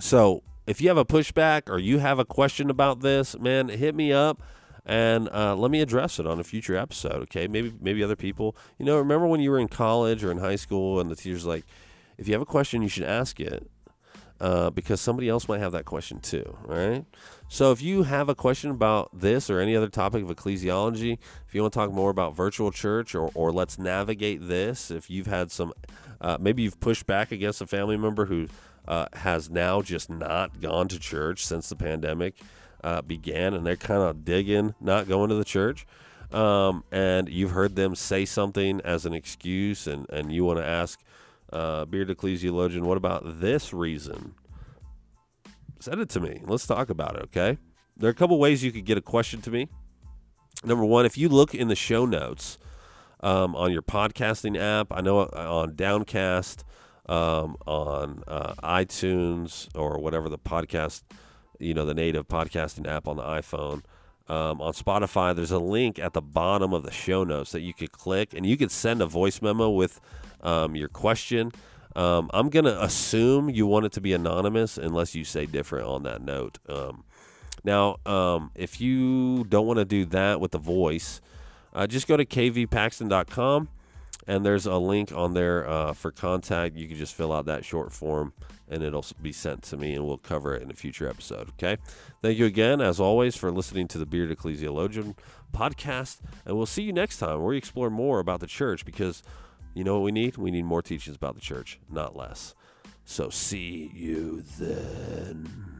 So 0.00 0.42
if 0.66 0.80
you 0.80 0.88
have 0.88 0.96
a 0.96 1.04
pushback 1.04 1.70
or 1.70 1.78
you 1.78 1.98
have 1.98 2.18
a 2.18 2.24
question 2.24 2.70
about 2.70 3.00
this, 3.00 3.38
man, 3.38 3.68
hit 3.68 3.94
me 3.94 4.12
up 4.12 4.42
and 4.86 5.28
uh, 5.30 5.54
let 5.56 5.70
me 5.70 5.80
address 5.80 6.18
it 6.18 6.26
on 6.26 6.38
a 6.38 6.44
future 6.44 6.76
episode. 6.76 7.22
Okay, 7.22 7.48
maybe 7.48 7.72
maybe 7.80 8.02
other 8.02 8.16
people. 8.16 8.56
You 8.78 8.84
know, 8.84 8.98
remember 8.98 9.26
when 9.26 9.40
you 9.40 9.50
were 9.50 9.58
in 9.58 9.68
college 9.68 10.22
or 10.22 10.30
in 10.30 10.38
high 10.38 10.56
school 10.56 11.00
and 11.00 11.10
the 11.10 11.16
teacher's 11.16 11.46
like, 11.46 11.64
if 12.18 12.28
you 12.28 12.34
have 12.34 12.42
a 12.42 12.46
question, 12.46 12.82
you 12.82 12.88
should 12.88 13.04
ask 13.04 13.40
it 13.40 13.68
uh, 14.40 14.70
because 14.70 15.00
somebody 15.00 15.28
else 15.28 15.48
might 15.48 15.60
have 15.60 15.72
that 15.72 15.84
question 15.84 16.20
too. 16.20 16.56
right? 16.64 17.04
So 17.48 17.72
if 17.72 17.82
you 17.82 18.02
have 18.02 18.28
a 18.28 18.34
question 18.34 18.70
about 18.70 19.08
this 19.18 19.48
or 19.48 19.60
any 19.60 19.76
other 19.76 19.88
topic 19.88 20.22
of 20.22 20.28
ecclesiology, 20.28 21.18
if 21.46 21.54
you 21.54 21.62
want 21.62 21.72
to 21.72 21.78
talk 21.78 21.92
more 21.92 22.10
about 22.10 22.34
virtual 22.34 22.70
church 22.70 23.14
or, 23.14 23.30
or 23.34 23.52
let's 23.52 23.78
navigate 23.78 24.46
this, 24.46 24.90
if 24.90 25.08
you've 25.08 25.28
had 25.28 25.50
some, 25.50 25.72
uh, 26.20 26.36
maybe 26.40 26.62
you've 26.62 26.80
pushed 26.80 27.06
back 27.06 27.32
against 27.32 27.60
a 27.60 27.66
family 27.66 27.96
member 27.96 28.26
who 28.26 28.48
uh, 28.86 29.06
has 29.14 29.48
now 29.48 29.80
just 29.80 30.10
not 30.10 30.60
gone 30.60 30.88
to 30.88 30.98
church 30.98 31.46
since 31.46 31.68
the 31.68 31.76
pandemic 31.76 32.34
uh, 32.84 33.02
began 33.02 33.54
and 33.54 33.66
they're 33.66 33.76
kind 33.76 34.02
of 34.02 34.24
digging 34.24 34.74
not 34.80 35.08
going 35.08 35.30
to 35.30 35.34
the 35.34 35.44
church. 35.44 35.86
Um, 36.32 36.84
and 36.92 37.28
you've 37.28 37.52
heard 37.52 37.74
them 37.74 37.94
say 37.94 38.24
something 38.24 38.80
as 38.82 39.06
an 39.06 39.14
excuse 39.14 39.86
and, 39.86 40.08
and 40.10 40.32
you 40.32 40.44
want 40.44 40.58
to 40.58 40.66
ask, 40.66 41.00
uh, 41.52 41.84
Beard 41.84 42.08
Ecclesiologian, 42.08 42.82
what 42.82 42.96
about 42.96 43.40
this 43.40 43.72
reason? 43.72 44.34
send 45.84 46.00
it 46.00 46.08
to 46.08 46.20
me. 46.20 46.40
Let's 46.44 46.66
talk 46.66 46.88
about 46.88 47.16
it, 47.16 47.22
okay? 47.24 47.58
There 47.96 48.08
are 48.08 48.10
a 48.10 48.14
couple 48.14 48.38
ways 48.38 48.64
you 48.64 48.72
could 48.72 48.86
get 48.86 48.96
a 48.96 49.02
question 49.02 49.42
to 49.42 49.50
me. 49.50 49.68
Number 50.64 50.84
one, 50.84 51.04
if 51.04 51.18
you 51.18 51.28
look 51.28 51.54
in 51.54 51.68
the 51.68 51.76
show 51.76 52.06
notes 52.06 52.58
um, 53.20 53.54
on 53.54 53.70
your 53.70 53.82
podcasting 53.82 54.58
app, 54.58 54.88
I 54.90 55.02
know 55.02 55.20
uh, 55.20 55.28
on 55.34 55.76
Downcast, 55.76 56.64
um, 57.06 57.56
on 57.66 58.22
uh, 58.26 58.54
iTunes, 58.62 59.68
or 59.76 59.98
whatever 59.98 60.30
the 60.30 60.38
podcast, 60.38 61.02
you 61.58 61.74
know, 61.74 61.84
the 61.84 61.94
native 61.94 62.28
podcasting 62.28 62.86
app 62.86 63.08
on 63.08 63.16
the 63.16 63.22
iPhone. 63.22 63.82
Um, 64.26 64.62
on 64.62 64.72
Spotify, 64.72 65.36
there's 65.36 65.50
a 65.50 65.58
link 65.58 65.98
at 65.98 66.14
the 66.14 66.22
bottom 66.22 66.72
of 66.72 66.82
the 66.82 66.90
show 66.90 67.24
notes 67.24 67.52
that 67.52 67.60
you 67.60 67.74
could 67.74 67.92
click, 67.92 68.32
and 68.32 68.46
you 68.46 68.56
could 68.56 68.70
send 68.70 69.02
a 69.02 69.06
voice 69.06 69.42
memo 69.42 69.68
with 69.68 70.00
um, 70.42 70.74
your 70.74 70.88
question. 70.88 71.52
Um, 71.94 72.30
I'm 72.32 72.48
going 72.48 72.64
to 72.64 72.82
assume 72.82 73.50
you 73.50 73.66
want 73.66 73.86
it 73.86 73.92
to 73.92 74.00
be 74.00 74.12
anonymous 74.12 74.78
unless 74.78 75.14
you 75.14 75.24
say 75.24 75.46
different 75.46 75.86
on 75.86 76.02
that 76.04 76.22
note. 76.22 76.58
Um, 76.68 77.04
now, 77.64 77.96
um, 78.04 78.50
if 78.54 78.80
you 78.80 79.44
don't 79.44 79.66
want 79.66 79.78
to 79.78 79.84
do 79.84 80.04
that 80.06 80.40
with 80.40 80.52
the 80.52 80.58
voice, 80.58 81.20
uh, 81.72 81.86
just 81.86 82.08
go 82.08 82.16
to 82.16 82.24
kvpaxton.com 82.24 83.68
and 84.26 84.44
there's 84.44 84.66
a 84.66 84.76
link 84.76 85.12
on 85.12 85.34
there 85.34 85.68
uh, 85.68 85.92
for 85.92 86.10
contact. 86.10 86.76
You 86.76 86.88
can 86.88 86.96
just 86.96 87.14
fill 87.14 87.32
out 87.32 87.46
that 87.46 87.64
short 87.64 87.92
form 87.92 88.32
and 88.68 88.82
it'll 88.82 89.04
be 89.20 89.32
sent 89.32 89.62
to 89.64 89.76
me 89.76 89.94
and 89.94 90.06
we'll 90.06 90.18
cover 90.18 90.54
it 90.54 90.62
in 90.62 90.70
a 90.70 90.74
future 90.74 91.08
episode. 91.08 91.50
Okay. 91.50 91.76
Thank 92.22 92.38
you 92.38 92.46
again, 92.46 92.80
as 92.80 92.98
always, 92.98 93.36
for 93.36 93.50
listening 93.50 93.88
to 93.88 93.98
the 93.98 94.06
Bearded 94.06 94.38
Ecclesiologian 94.38 95.16
podcast. 95.52 96.20
And 96.44 96.56
we'll 96.56 96.66
see 96.66 96.82
you 96.82 96.92
next 96.92 97.18
time 97.18 97.38
where 97.38 97.48
we 97.48 97.58
explore 97.58 97.90
more 97.90 98.18
about 98.18 98.40
the 98.40 98.46
church 98.46 98.84
because 98.84 99.22
you 99.74 99.84
know 99.84 99.94
what 99.94 100.04
we 100.04 100.12
need? 100.12 100.36
We 100.36 100.50
need 100.50 100.64
more 100.64 100.82
teachings 100.82 101.16
about 101.16 101.34
the 101.34 101.40
church, 101.40 101.78
not 101.90 102.16
less. 102.16 102.54
So 103.04 103.28
see 103.28 103.90
you 103.94 104.42
then. 104.58 105.73